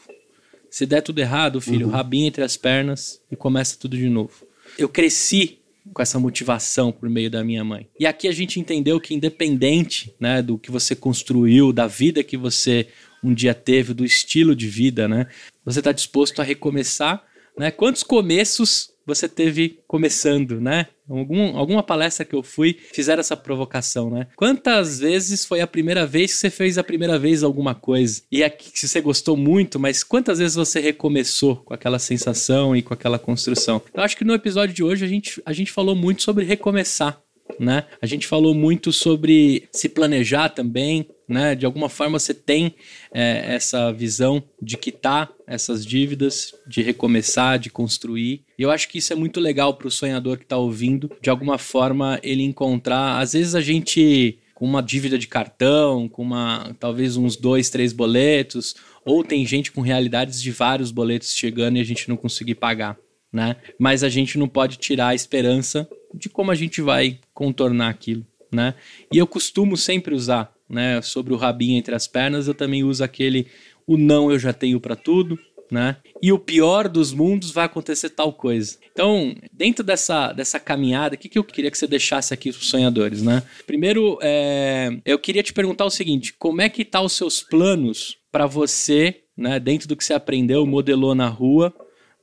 [0.69, 4.45] Se der tudo errado, filho, rabinho entre as pernas e começa tudo de novo.
[4.77, 5.57] Eu cresci
[5.93, 7.87] com essa motivação por meio da minha mãe.
[7.99, 12.37] E aqui a gente entendeu que independente, né, do que você construiu, da vida que
[12.37, 12.87] você
[13.23, 15.27] um dia teve, do estilo de vida, né,
[15.63, 17.23] você está disposto a recomeçar,
[17.57, 17.69] né?
[17.69, 20.87] Quantos começos você teve começando, né?
[21.11, 24.27] Algum, alguma palestra que eu fui, fizeram essa provocação, né?
[24.35, 28.21] Quantas vezes foi a primeira vez que você fez a primeira vez alguma coisa?
[28.31, 32.81] E aqui, se você gostou muito, mas quantas vezes você recomeçou com aquela sensação e
[32.81, 33.81] com aquela construção?
[33.93, 37.20] Eu acho que no episódio de hoje a gente, a gente falou muito sobre recomeçar,
[37.59, 37.85] né?
[38.01, 41.55] A gente falou muito sobre se planejar também, né?
[41.55, 42.75] De alguma forma você tem
[43.13, 48.43] é, essa visão de quitar essas dívidas, de recomeçar, de construir.
[48.57, 51.29] E eu acho que isso é muito legal para o sonhador que está ouvindo, de
[51.29, 53.19] alguma forma ele encontrar.
[53.19, 57.91] Às vezes a gente com uma dívida de cartão, com uma talvez uns dois, três
[57.91, 62.53] boletos, ou tem gente com realidades de vários boletos chegando e a gente não conseguir
[62.53, 62.95] pagar,
[63.31, 63.55] né?
[63.79, 68.25] Mas a gente não pode tirar a esperança de como a gente vai contornar aquilo,
[68.51, 68.73] né?
[69.11, 73.03] E eu costumo sempre usar né, sobre o rabinho entre as pernas, eu também uso
[73.03, 73.47] aquele
[73.85, 75.37] o não eu já tenho para tudo,
[75.71, 75.97] né?
[76.21, 78.77] E o pior dos mundos vai acontecer tal coisa.
[78.91, 82.59] Então, dentro dessa, dessa caminhada, o que, que eu queria que você deixasse aqui para
[82.59, 83.41] os sonhadores, né?
[83.65, 88.17] Primeiro, é, eu queria te perguntar o seguinte: como é que tá os seus planos
[88.31, 91.73] para você, né, dentro do que você aprendeu, modelou na rua,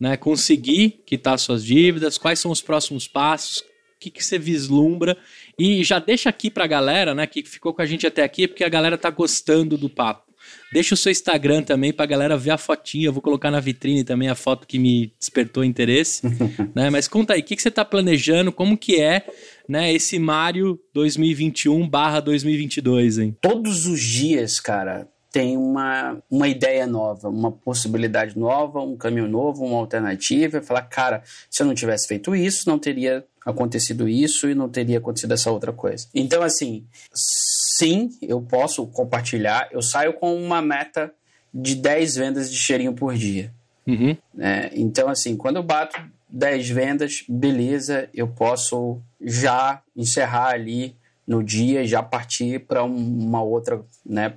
[0.01, 2.19] né, conseguir quitar suas dívidas?
[2.19, 3.59] Quais são os próximos passos?
[3.59, 3.65] O
[4.01, 5.17] que, que você vislumbra
[5.59, 8.63] e já deixa aqui pra galera, né, que ficou com a gente até aqui, porque
[8.63, 10.29] a galera tá gostando do papo.
[10.73, 13.07] Deixa o seu Instagram também pra galera ver a fotinha.
[13.07, 16.23] Eu vou colocar na vitrine também a foto que me despertou interesse.
[16.75, 16.91] né?
[16.91, 18.53] Mas conta aí, o que, que você tá planejando?
[18.53, 19.27] Como que é
[19.69, 23.37] né, esse Mario 2021 barra 2022, hein?
[23.41, 29.64] Todos os dias, cara, tem uma, uma ideia nova, uma possibilidade nova, um caminho novo,
[29.64, 30.62] uma alternativa.
[30.62, 34.99] Falar, cara, se eu não tivesse feito isso, não teria acontecido isso e não teria
[34.99, 36.07] acontecido essa outra coisa.
[36.14, 39.68] Então, assim, sim, eu posso compartilhar.
[39.70, 41.12] Eu saio com uma meta
[41.53, 43.53] de 10 vendas de cheirinho por dia.
[43.87, 44.16] Uhum.
[44.39, 45.99] É, então, assim, quando eu bato
[46.29, 50.95] 10 vendas, beleza, eu posso já encerrar ali
[51.26, 54.35] no dia, já partir para uma outra, né,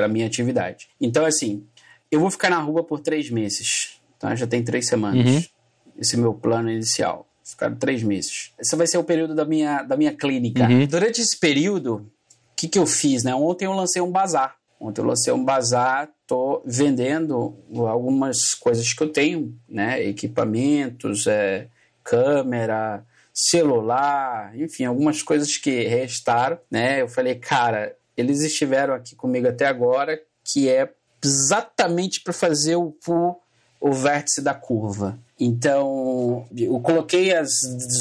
[0.00, 0.88] para minha atividade.
[0.98, 1.62] Então, assim,
[2.10, 4.34] eu vou ficar na rua por três meses, tá?
[4.34, 5.26] Já tem três semanas.
[5.26, 5.42] Uhum.
[5.98, 7.28] Esse é meu plano inicial.
[7.44, 8.52] Ficaram três meses.
[8.58, 10.66] Esse vai ser o período da minha, da minha clínica.
[10.66, 10.86] Uhum.
[10.86, 13.34] Durante esse período, o que, que eu fiz, né?
[13.34, 14.56] Ontem eu lancei um bazar.
[14.80, 20.02] Ontem eu lancei um bazar, tô vendendo algumas coisas que eu tenho, né?
[20.02, 21.68] Equipamentos, é,
[22.02, 27.02] câmera, celular, enfim, algumas coisas que restaram, né?
[27.02, 30.88] Eu falei, cara, eles estiveram aqui comigo até agora, que é
[31.22, 33.36] exatamente para fazer o, o,
[33.80, 35.18] o vértice da curva.
[35.38, 37.50] Então, eu coloquei às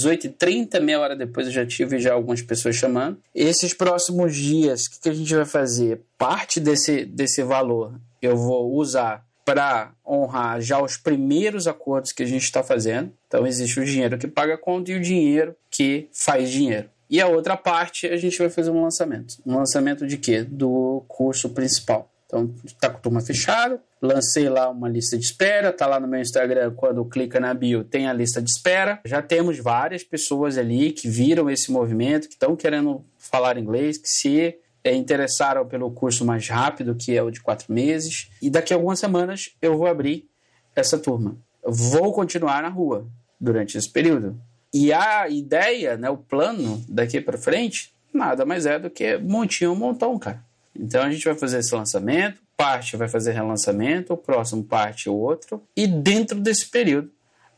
[0.01, 3.17] 18h30, meia hora depois eu já tive já algumas pessoas chamando.
[3.33, 6.01] Esses próximos dias, o que, que a gente vai fazer?
[6.17, 12.25] Parte desse, desse valor eu vou usar para honrar já os primeiros acordos que a
[12.25, 13.11] gente está fazendo.
[13.27, 16.89] Então, existe o dinheiro que paga a conta e o dinheiro que faz dinheiro.
[17.09, 19.35] E a outra parte a gente vai fazer um lançamento.
[19.45, 20.43] Um lançamento de quê?
[20.43, 22.09] Do curso principal.
[22.29, 26.21] Então, está com turma fechada, lancei lá uma lista de espera, tá lá no meu
[26.21, 28.99] Instagram, quando clica na bio, tem a lista de espera.
[29.03, 34.07] Já temos várias pessoas ali que viram esse movimento, que estão querendo falar inglês, que
[34.07, 38.29] se é, interessaram pelo curso mais rápido, que é o de quatro meses.
[38.39, 40.29] E daqui a algumas semanas eu vou abrir
[40.75, 41.35] essa turma.
[41.65, 43.07] vou continuar na rua
[43.41, 44.39] durante esse período.
[44.73, 49.71] E a ideia, né, o plano daqui para frente, nada mais é do que montinho
[49.71, 50.43] um montão, cara.
[50.75, 55.63] Então a gente vai fazer esse lançamento, parte vai fazer relançamento, o próximo parte outro,
[55.75, 57.11] e dentro desse período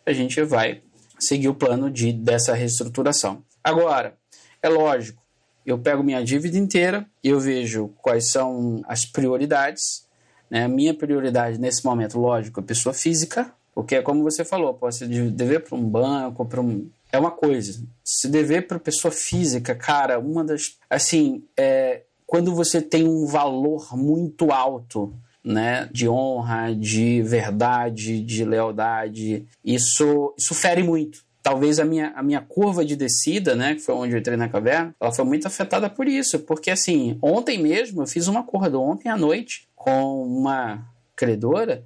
[0.06, 0.82] a gente vai
[1.20, 3.44] seguir o plano de dessa reestruturação.
[3.64, 4.16] Agora,
[4.62, 5.22] é lógico,
[5.66, 10.08] eu pego minha dívida inteira, eu vejo quais são as prioridades.
[10.50, 10.64] Né?
[10.64, 15.08] A minha prioridade nesse momento, lógico, é pessoa física, porque é como você falou, posso
[15.08, 17.84] dever para um banco, para um é uma coisa.
[18.04, 20.78] Se dever para pessoa física, cara, uma das.
[20.90, 28.46] Assim, é, quando você tem um valor muito alto, né, de honra, de verdade, de
[28.46, 31.24] lealdade, isso, isso fere muito.
[31.44, 34.48] Talvez a minha, a minha curva de descida, né, que foi onde eu entrei na
[34.48, 38.80] caverna, ela foi muito afetada por isso, porque assim, ontem mesmo eu fiz um acordo,
[38.80, 40.86] ontem à noite, com uma
[41.16, 41.84] credora,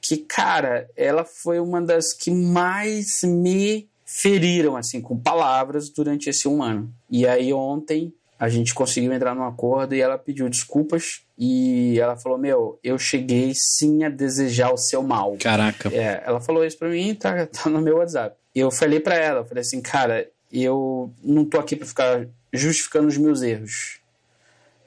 [0.00, 6.48] que, cara, ela foi uma das que mais me feriram, assim, com palavras durante esse
[6.48, 6.90] um ano.
[7.10, 12.16] E aí ontem a gente conseguiu entrar num acordo e ela pediu desculpas e ela
[12.16, 15.36] falou: Meu, eu cheguei sim a desejar o seu mal.
[15.38, 15.90] Caraca.
[15.94, 18.34] É, ela falou isso pra mim, tá, tá no meu WhatsApp.
[18.54, 23.08] Eu falei para ela: eu falei assim, cara, eu não tô aqui para ficar justificando
[23.08, 24.00] os meus erros,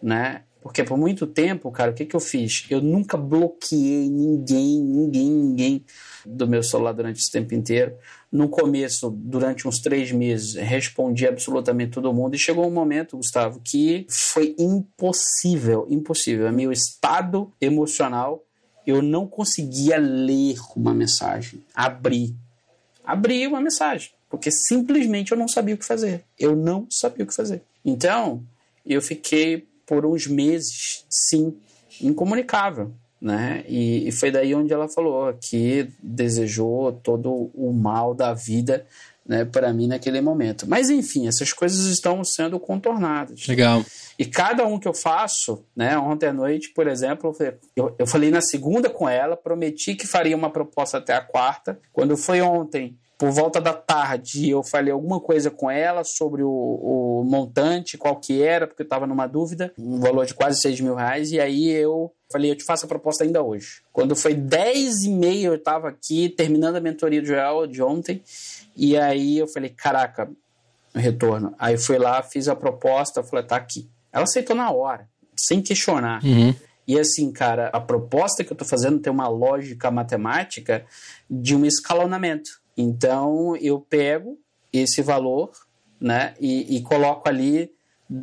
[0.02, 0.42] né?
[0.64, 2.66] Porque por muito tempo, cara, o que, que eu fiz?
[2.70, 5.86] Eu nunca bloqueei ninguém, ninguém, ninguém
[6.26, 7.96] do meu celular durante esse tempo inteiro.
[8.32, 12.34] No começo, durante uns três meses, respondi absolutamente todo mundo.
[12.34, 16.48] E chegou um momento, Gustavo, que foi impossível, impossível.
[16.48, 18.42] O meu estado emocional,
[18.88, 22.34] eu não conseguia ler uma mensagem, abrir.
[23.04, 26.24] Abrir uma mensagem, porque simplesmente eu não sabia o que fazer.
[26.40, 27.62] Eu não sabia o que fazer.
[27.84, 28.42] Então,
[28.86, 31.54] eu fiquei por uns meses, sim,
[32.00, 32.94] incomunicável.
[33.22, 33.64] Né?
[33.68, 38.84] E, e, foi daí onde ela falou que desejou todo o mal da vida
[39.26, 40.68] né, para mim naquele momento.
[40.68, 43.46] Mas enfim, essas coisas estão sendo contornadas.
[43.48, 43.86] Legal.
[44.18, 47.36] E cada um que eu faço, né, ontem à noite, por exemplo,
[47.76, 51.80] eu, eu falei na segunda com ela, prometi que faria uma proposta até a quarta.
[51.94, 56.50] Quando foi ontem, por volta da tarde eu falei alguma coisa com ela sobre o,
[56.50, 60.82] o montante, qual que era, porque eu estava numa dúvida, um valor de quase 6
[60.82, 63.84] mil reais, e aí eu falei, eu te faço a proposta ainda hoje.
[63.94, 68.24] Quando foi 10 e meia eu estava aqui, terminando a mentoria de Joel de ontem,
[68.76, 70.28] e aí eu falei, caraca,
[70.96, 71.54] retorno.
[71.60, 73.88] Aí fui lá, fiz a proposta, falei, tá aqui.
[74.12, 75.08] Ela aceitou na hora,
[75.38, 76.26] sem questionar.
[76.26, 76.56] Uhum.
[76.88, 80.84] E assim, cara, a proposta que eu tô fazendo tem uma lógica matemática
[81.30, 82.61] de um escalonamento.
[82.78, 84.38] Então eu pego
[84.72, 85.52] esse valor
[86.00, 87.72] né, e, e coloco ali.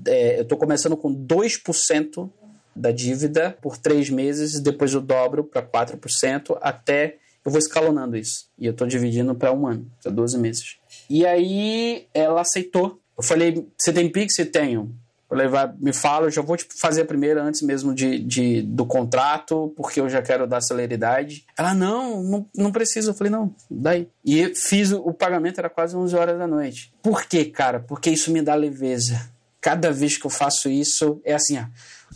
[0.06, 2.30] É, eu estou começando com 2%
[2.74, 8.48] da dívida por três meses, depois eu dobro para 4%, até eu vou escalonando isso.
[8.58, 10.76] E eu estou dividindo para um ano, para 12 meses.
[11.08, 13.00] E aí ela aceitou.
[13.16, 14.34] Eu falei: Você tem Pix?
[14.52, 14.94] Tenho.
[15.28, 18.86] Falei, vai, me fala, eu já vou te fazer primeiro antes mesmo de, de, do
[18.86, 21.44] contrato, porque eu já quero dar celeridade.
[21.56, 23.10] Ela, não, não, não precisa.
[23.10, 24.08] Eu falei, não, daí.
[24.24, 26.94] E fiz o, o pagamento, era quase 11 horas da noite.
[27.02, 27.78] Por quê, cara?
[27.78, 29.30] Porque isso me dá leveza.
[29.60, 31.64] Cada vez que eu faço isso, é assim, ó.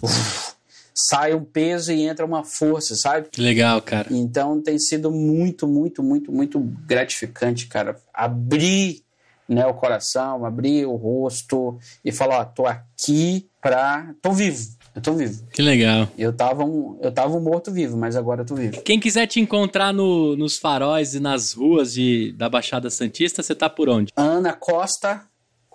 [0.03, 0.55] Uf,
[0.95, 3.29] sai um peso e entra uma força, sabe?
[3.31, 4.09] Que legal, cara.
[4.11, 7.99] Então tem sido muito, muito, muito, muito gratificante, cara.
[8.15, 9.03] Abrir
[9.49, 14.15] né, o coração, abrir o rosto e falar, ó, tô aqui pra...
[14.21, 14.61] tô vivo,
[14.95, 15.47] eu tô vivo.
[15.53, 16.09] Que legal.
[16.19, 18.83] Eu tava um, eu tava um morto-vivo, mas agora eu tô vivo.
[18.83, 23.55] Quem quiser te encontrar no, nos faróis e nas ruas de, da Baixada Santista, você
[23.55, 24.13] tá por onde?
[24.17, 25.23] Ana Costa,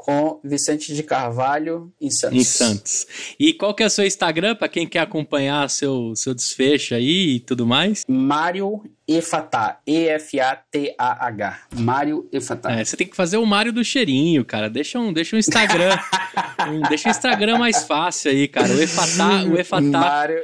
[0.07, 2.37] com Vicente de Carvalho em Santos.
[2.37, 3.07] Em Santos.
[3.37, 7.35] E qual que é o seu Instagram para quem quer acompanhar seu, seu desfecho aí
[7.35, 8.05] e tudo mais?
[8.07, 11.59] Mário Efatá, E-F-A-T-A-H.
[11.75, 12.71] Mário Efatá.
[12.71, 14.69] É, você tem que fazer o Mário do cheirinho, cara.
[14.69, 15.97] Deixa um, deixa um Instagram.
[16.71, 18.69] um, deixa um Instagram mais fácil aí, cara.
[18.73, 19.81] O Efatá, o Efatá.
[19.81, 20.39] Mário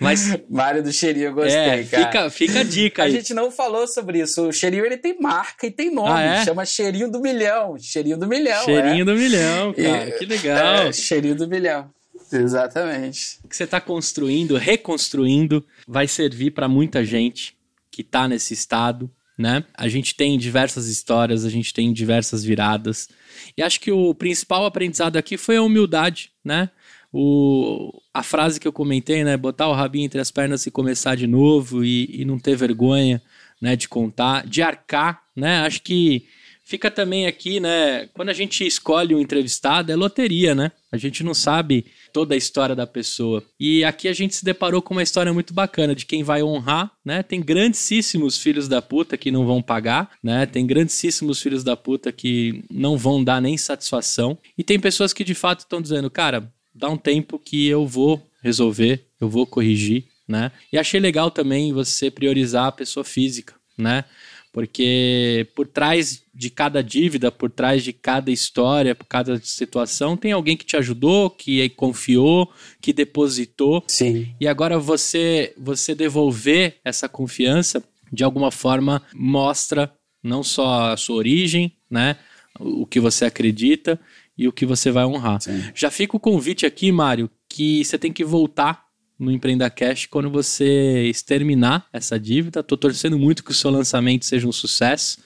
[0.00, 2.04] mas Mário do Cheirinho, eu gostei, é, cara.
[2.04, 3.10] Fica, fica a dica aí.
[3.10, 4.48] A gente não falou sobre isso.
[4.48, 6.10] O Cheirinho ele tem marca e tem nome.
[6.10, 6.44] Ah, é?
[6.44, 7.76] Chama Cheirinho do Milhão.
[7.78, 8.64] Cheirinho do Milhão.
[8.64, 9.04] Cheirinho é.
[9.04, 10.08] do Milhão, cara.
[10.08, 10.86] E, que legal.
[10.86, 11.90] É, cheirinho do Milhão.
[12.32, 13.38] Exatamente.
[13.44, 17.56] O que você está construindo, reconstruindo, vai servir para muita gente
[17.90, 19.64] que está nesse estado, né?
[19.74, 23.08] A gente tem diversas histórias, a gente tem diversas viradas.
[23.56, 26.70] E acho que o principal aprendizado aqui foi a humildade, né?
[27.18, 29.38] O, a frase que eu comentei, né?
[29.38, 33.22] Botar o rabinho entre as pernas e começar de novo e, e não ter vergonha,
[33.58, 33.74] né?
[33.74, 35.60] De contar, de arcar, né?
[35.60, 36.26] Acho que
[36.62, 38.06] fica também aqui, né?
[38.12, 40.72] Quando a gente escolhe um entrevistado, é loteria, né?
[40.92, 43.42] A gente não sabe toda a história da pessoa.
[43.58, 46.90] E aqui a gente se deparou com uma história muito bacana de quem vai honrar,
[47.02, 47.22] né?
[47.22, 50.44] Tem grandíssimos filhos da puta que não vão pagar, né?
[50.44, 54.36] Tem grandíssimos filhos da puta que não vão dar nem satisfação.
[54.58, 58.22] E tem pessoas que de fato estão dizendo, cara, dá um tempo que eu vou
[58.42, 60.52] resolver, eu vou corrigir, né?
[60.72, 64.04] E achei legal também você priorizar a pessoa física, né?
[64.52, 70.32] Porque por trás de cada dívida, por trás de cada história, por cada situação, tem
[70.32, 72.50] alguém que te ajudou, que confiou,
[72.80, 73.84] que depositou.
[73.86, 74.34] Sim.
[74.40, 81.16] E agora você você devolver essa confiança, de alguma forma, mostra não só a sua
[81.16, 82.16] origem, né?
[82.58, 84.00] O que você acredita
[84.36, 85.40] e o que você vai honrar.
[85.40, 85.62] Sim.
[85.74, 88.86] Já fica o convite aqui, Mário, que você tem que voltar
[89.18, 92.60] no Empreenda Cash quando você exterminar essa dívida.
[92.60, 95.18] Estou torcendo muito que o seu lançamento seja um sucesso.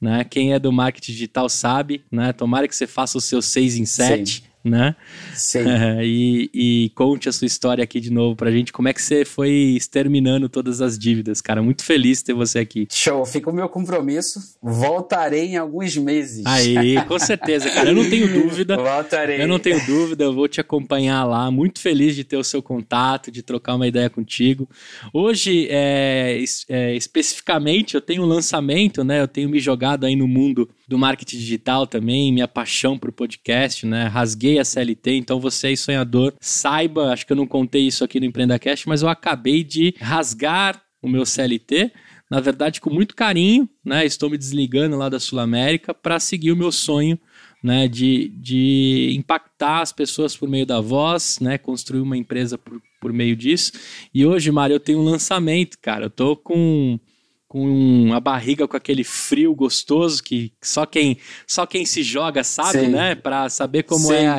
[0.00, 0.24] Né?
[0.24, 2.32] Quem é do marketing digital sabe, né?
[2.32, 4.44] Tomara que você faça o seu 6 em 7.
[4.64, 4.94] Né?
[5.34, 5.68] Sim.
[5.68, 8.72] É, e, e, conte a sua história aqui de novo pra gente.
[8.72, 11.62] Como é que você foi exterminando todas as dívidas, cara?
[11.62, 12.86] Muito feliz de ter você aqui.
[12.90, 14.40] Show, fica o meu compromisso.
[14.62, 16.44] Voltarei em alguns meses.
[16.46, 17.90] Aí, com certeza, cara.
[17.90, 18.76] Eu não tenho dúvida.
[18.76, 19.42] Voltarei.
[19.42, 21.50] Eu não tenho dúvida, eu vou te acompanhar lá.
[21.50, 24.68] Muito feliz de ter o seu contato, de trocar uma ideia contigo.
[25.12, 29.20] Hoje, é, é, especificamente, eu tenho um lançamento, né?
[29.20, 33.86] Eu tenho me jogado aí no mundo do marketing digital também, minha paixão por podcast,
[33.86, 34.04] né?
[34.04, 38.18] Rasguei a CLT, então você aí, sonhador, saiba, acho que eu não contei isso aqui
[38.18, 41.92] no EmpreendaCast, mas eu acabei de rasgar o meu CLT,
[42.30, 44.06] na verdade com muito carinho, né?
[44.06, 47.18] Estou me desligando lá da Sul América para seguir o meu sonho,
[47.62, 47.86] né?
[47.88, 51.58] De, de impactar as pessoas por meio da voz, né?
[51.58, 53.72] Construir uma empresa por, por meio disso.
[54.14, 56.06] E hoje, Mário, eu tenho um lançamento, cara.
[56.06, 56.98] Eu tô com
[57.52, 62.86] com a barriga com aquele frio gostoso que só quem só quem se joga sabe,
[62.86, 62.88] sim.
[62.88, 63.14] né?
[63.14, 64.38] Para saber como sim, é a,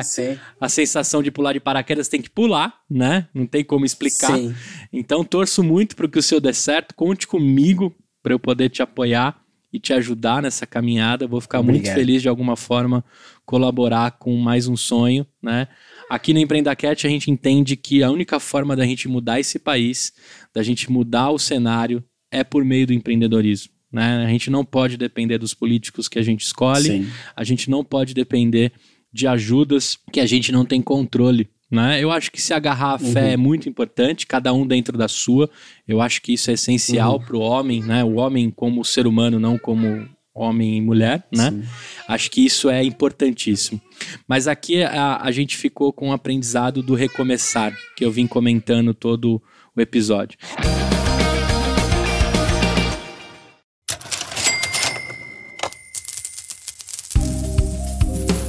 [0.60, 3.28] a, sensação de pular de paraquedas tem que pular, né?
[3.32, 4.36] Não tem como explicar.
[4.36, 4.52] Sim.
[4.92, 6.92] Então torço muito para que o seu dê certo.
[6.96, 9.40] Conte comigo para eu poder te apoiar
[9.72, 11.28] e te ajudar nessa caminhada.
[11.28, 11.84] Vou ficar Obrigado.
[11.84, 13.04] muito feliz de alguma forma
[13.46, 15.68] colaborar com mais um sonho, né?
[16.10, 20.12] Aqui no Empreendacat a gente entende que a única forma da gente mudar esse país,
[20.52, 22.02] da gente mudar o cenário,
[22.34, 23.72] é por meio do empreendedorismo.
[23.92, 24.24] Né?
[24.24, 27.06] A gente não pode depender dos políticos que a gente escolhe, Sim.
[27.36, 28.72] a gente não pode depender
[29.12, 31.48] de ajudas que a gente não tem controle.
[31.70, 32.02] Né?
[32.02, 33.30] Eu acho que se agarrar à fé uhum.
[33.30, 35.48] é muito importante, cada um dentro da sua.
[35.86, 37.24] Eu acho que isso é essencial uhum.
[37.24, 38.02] para o homem, né?
[38.02, 41.50] o homem como ser humano, não como homem e mulher, né?
[41.50, 41.62] Sim.
[42.08, 43.80] Acho que isso é importantíssimo.
[44.26, 48.92] Mas aqui a, a gente ficou com o aprendizado do recomeçar, que eu vim comentando
[48.92, 49.40] todo
[49.76, 50.36] o episódio.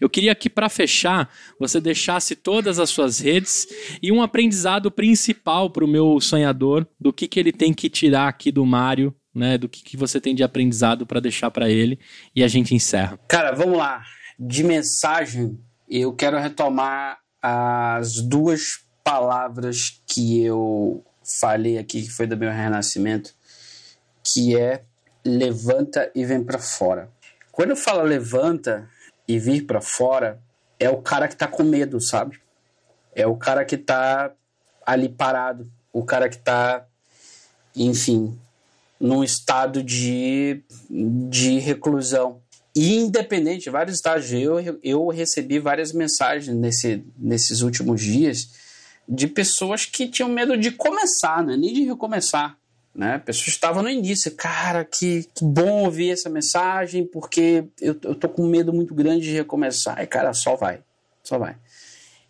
[0.00, 3.66] Eu queria que, para fechar, você deixasse todas as suas redes
[4.02, 8.28] e um aprendizado principal para o meu sonhador do que, que ele tem que tirar
[8.28, 9.58] aqui do Mário, né?
[9.58, 11.98] Do que, que você tem de aprendizado para deixar para ele
[12.34, 13.18] e a gente encerra.
[13.28, 14.02] Cara, vamos lá.
[14.38, 22.36] De mensagem, eu quero retomar as duas palavras que eu falei aqui, que foi do
[22.36, 23.34] meu renascimento,
[24.22, 24.82] que é
[25.24, 27.10] levanta e vem para fora.
[27.50, 28.88] Quando eu falo levanta,
[29.26, 30.40] e vir para fora
[30.78, 32.40] é o cara que tá com medo, sabe?
[33.14, 34.32] É o cara que tá
[34.84, 36.86] ali parado, o cara que tá,
[37.74, 38.38] enfim,
[39.00, 42.42] num estado de, de reclusão.
[42.74, 48.50] E independente, vários estágios, eu, eu recebi várias mensagens nesse, nesses últimos dias
[49.08, 51.56] de pessoas que tinham medo de começar, né?
[51.56, 52.58] nem de recomeçar
[52.94, 53.18] né?
[53.18, 58.28] Pessoas estavam no início, cara, que, que, bom ouvir essa mensagem, porque eu, eu tô
[58.28, 60.00] com medo muito grande de recomeçar.
[60.00, 60.80] E, cara, só vai,
[61.22, 61.56] só vai.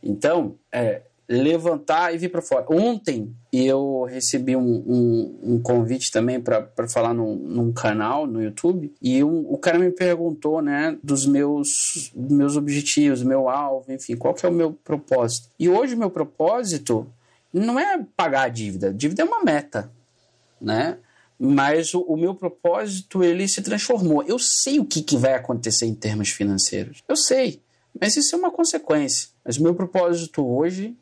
[0.03, 2.67] Então, é, levantar e vir para fora.
[2.69, 8.93] Ontem eu recebi um, um, um convite também para falar num, num, canal no YouTube
[9.01, 14.35] e um, o cara me perguntou, né, dos meus, meus objetivos, meu alvo, enfim, qual
[14.35, 15.49] que é o meu propósito.
[15.59, 17.07] E hoje o meu propósito
[17.53, 19.91] não é pagar a dívida, a dívida é uma meta,
[20.61, 20.99] né?
[21.39, 24.23] Mas o, o, meu propósito ele se transformou.
[24.23, 27.03] Eu sei o que, que vai acontecer em termos financeiros.
[27.09, 27.61] Eu sei,
[28.01, 29.29] mas isso é uma consequência.
[29.45, 30.97] Mas o meu propósito hoje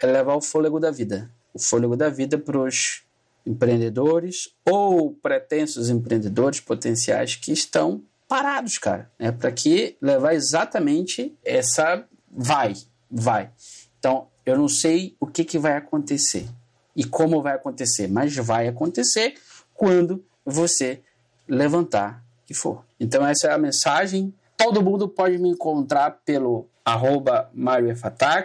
[0.00, 3.02] é levar o fôlego da vida, o fôlego da vida para os
[3.46, 9.10] empreendedores ou pretensos empreendedores potenciais que estão parados, cara.
[9.18, 12.74] É para que levar exatamente essa vai,
[13.10, 13.50] vai.
[13.98, 16.48] Então, eu não sei o que, que vai acontecer
[16.96, 19.34] e como vai acontecer, mas vai acontecer
[19.74, 21.00] quando você
[21.48, 22.84] levantar que for.
[22.98, 24.32] Então essa é a mensagem.
[24.56, 27.94] Todo mundo pode me encontrar pelo arroba Mario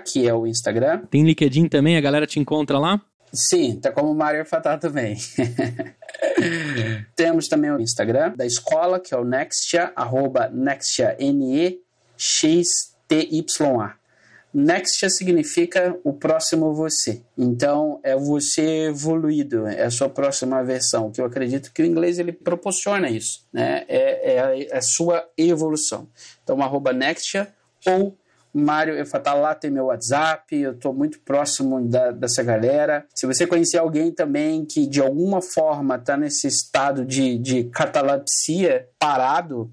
[0.06, 1.06] que é o Instagram.
[1.10, 3.02] Tem LinkedIn também, a galera te encontra lá?
[3.32, 5.18] Sim, tá como Mário Fatah também.
[7.16, 11.80] Temos também o Instagram da escola, que é o Nextia, arroba Nextia, N-E-X-T-Y-A.
[14.54, 17.22] Nextia significa o próximo você.
[17.38, 22.18] Então, é você evoluído, é a sua próxima versão, que eu acredito que o inglês
[22.18, 23.86] ele proporciona isso, né?
[23.88, 26.08] É, é, a, é a sua evolução.
[26.44, 27.48] Então, arroba Nextia
[27.86, 28.18] ou
[28.52, 33.06] Mário tá lá, tem meu WhatsApp, eu estou muito próximo da, dessa galera.
[33.14, 38.88] Se você conhecer alguém também que de alguma forma está nesse estado de, de catalepsia
[38.98, 39.72] parado,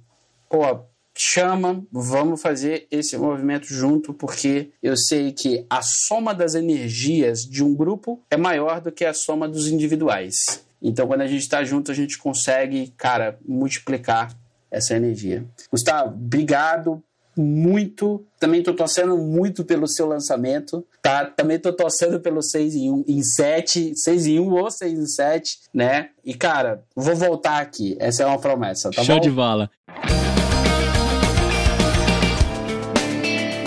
[0.48, 0.84] pô,
[1.16, 7.62] chama, vamos fazer esse movimento junto, porque eu sei que a soma das energias de
[7.64, 10.64] um grupo é maior do que a soma dos individuais.
[10.80, 14.36] Então, quando a gente está junto, a gente consegue, cara, multiplicar
[14.70, 15.44] essa energia.
[15.70, 17.02] Gustavo, obrigado
[17.36, 18.24] muito.
[18.40, 21.26] Também tô torcendo muito pelo seu lançamento, tá?
[21.26, 25.06] Também tô torcendo pelo 6 em 1, em 7, 6 em 1 ou 6 em
[25.06, 26.08] 7, né?
[26.24, 27.96] E cara, vou voltar aqui.
[28.00, 29.20] Essa é uma promessa, tá Show bom?
[29.20, 29.70] de bola.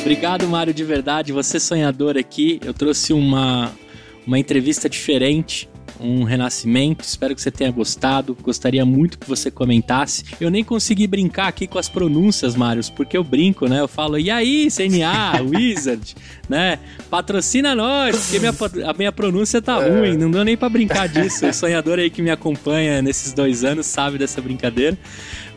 [0.09, 1.31] Obrigado, Mário, de verdade.
[1.31, 2.59] Você sonhador aqui.
[2.65, 3.71] Eu trouxe uma,
[4.25, 7.03] uma entrevista diferente um renascimento.
[7.03, 8.35] Espero que você tenha gostado.
[8.41, 10.23] Gostaria muito que você comentasse.
[10.39, 13.81] Eu nem consegui brincar aqui com as pronúncias, Marius, porque eu brinco, né?
[13.81, 16.15] Eu falo, e aí, CNA, Wizard,
[16.49, 16.79] né?
[17.09, 18.53] Patrocina nós, porque minha,
[18.89, 19.89] a minha pronúncia tá é.
[19.89, 20.17] ruim.
[20.17, 21.45] Não deu nem para brincar disso.
[21.45, 24.97] O sonhador aí que me acompanha nesses dois anos sabe dessa brincadeira.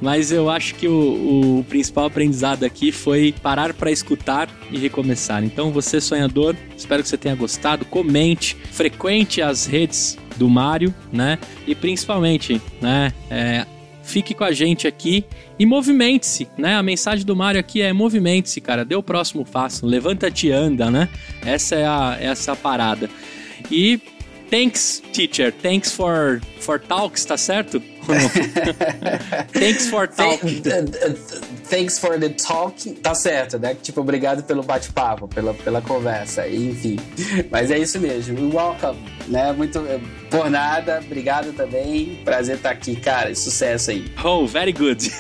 [0.01, 5.43] Mas eu acho que o, o principal aprendizado aqui foi parar para escutar e recomeçar.
[5.43, 7.84] Então, você sonhador, espero que você tenha gostado.
[7.86, 11.38] Comente, frequente as redes do Mário, né?
[11.66, 13.12] E principalmente, né?
[13.30, 13.64] É,
[14.03, 15.24] fique com a gente aqui
[15.62, 16.74] e movimente-se, né?
[16.74, 18.84] A mensagem do Mário aqui é movimente-se, cara.
[18.84, 21.08] Dê o próximo passo, levanta-te e anda, né?
[21.46, 23.08] Essa é a, essa é a parada.
[23.70, 24.00] E
[24.50, 25.52] thanks, teacher.
[25.52, 27.80] Thanks for, for talks, tá certo?
[29.53, 30.62] Thanks for talking.
[31.68, 32.90] Thanks for the talk.
[33.03, 33.74] Tá certo, né?
[33.74, 36.98] Tipo, obrigado pelo bate-papo, pela, pela conversa, enfim.
[37.50, 38.55] Mas é isso mesmo.
[38.55, 38.98] Welcome,
[39.28, 39.53] né?
[39.53, 39.80] Muito
[40.30, 41.00] por nada.
[41.05, 42.20] Obrigado também.
[42.24, 43.34] Prazer estar aqui, cara.
[43.34, 44.12] Sucesso aí.
[44.22, 45.11] Oh, very good.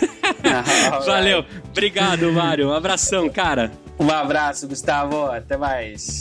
[1.06, 1.44] Valeu.
[1.70, 2.68] Obrigado, Mário.
[2.68, 3.72] Um abração, cara.
[3.98, 5.26] Um abraço, Gustavo.
[5.26, 6.20] Até mais.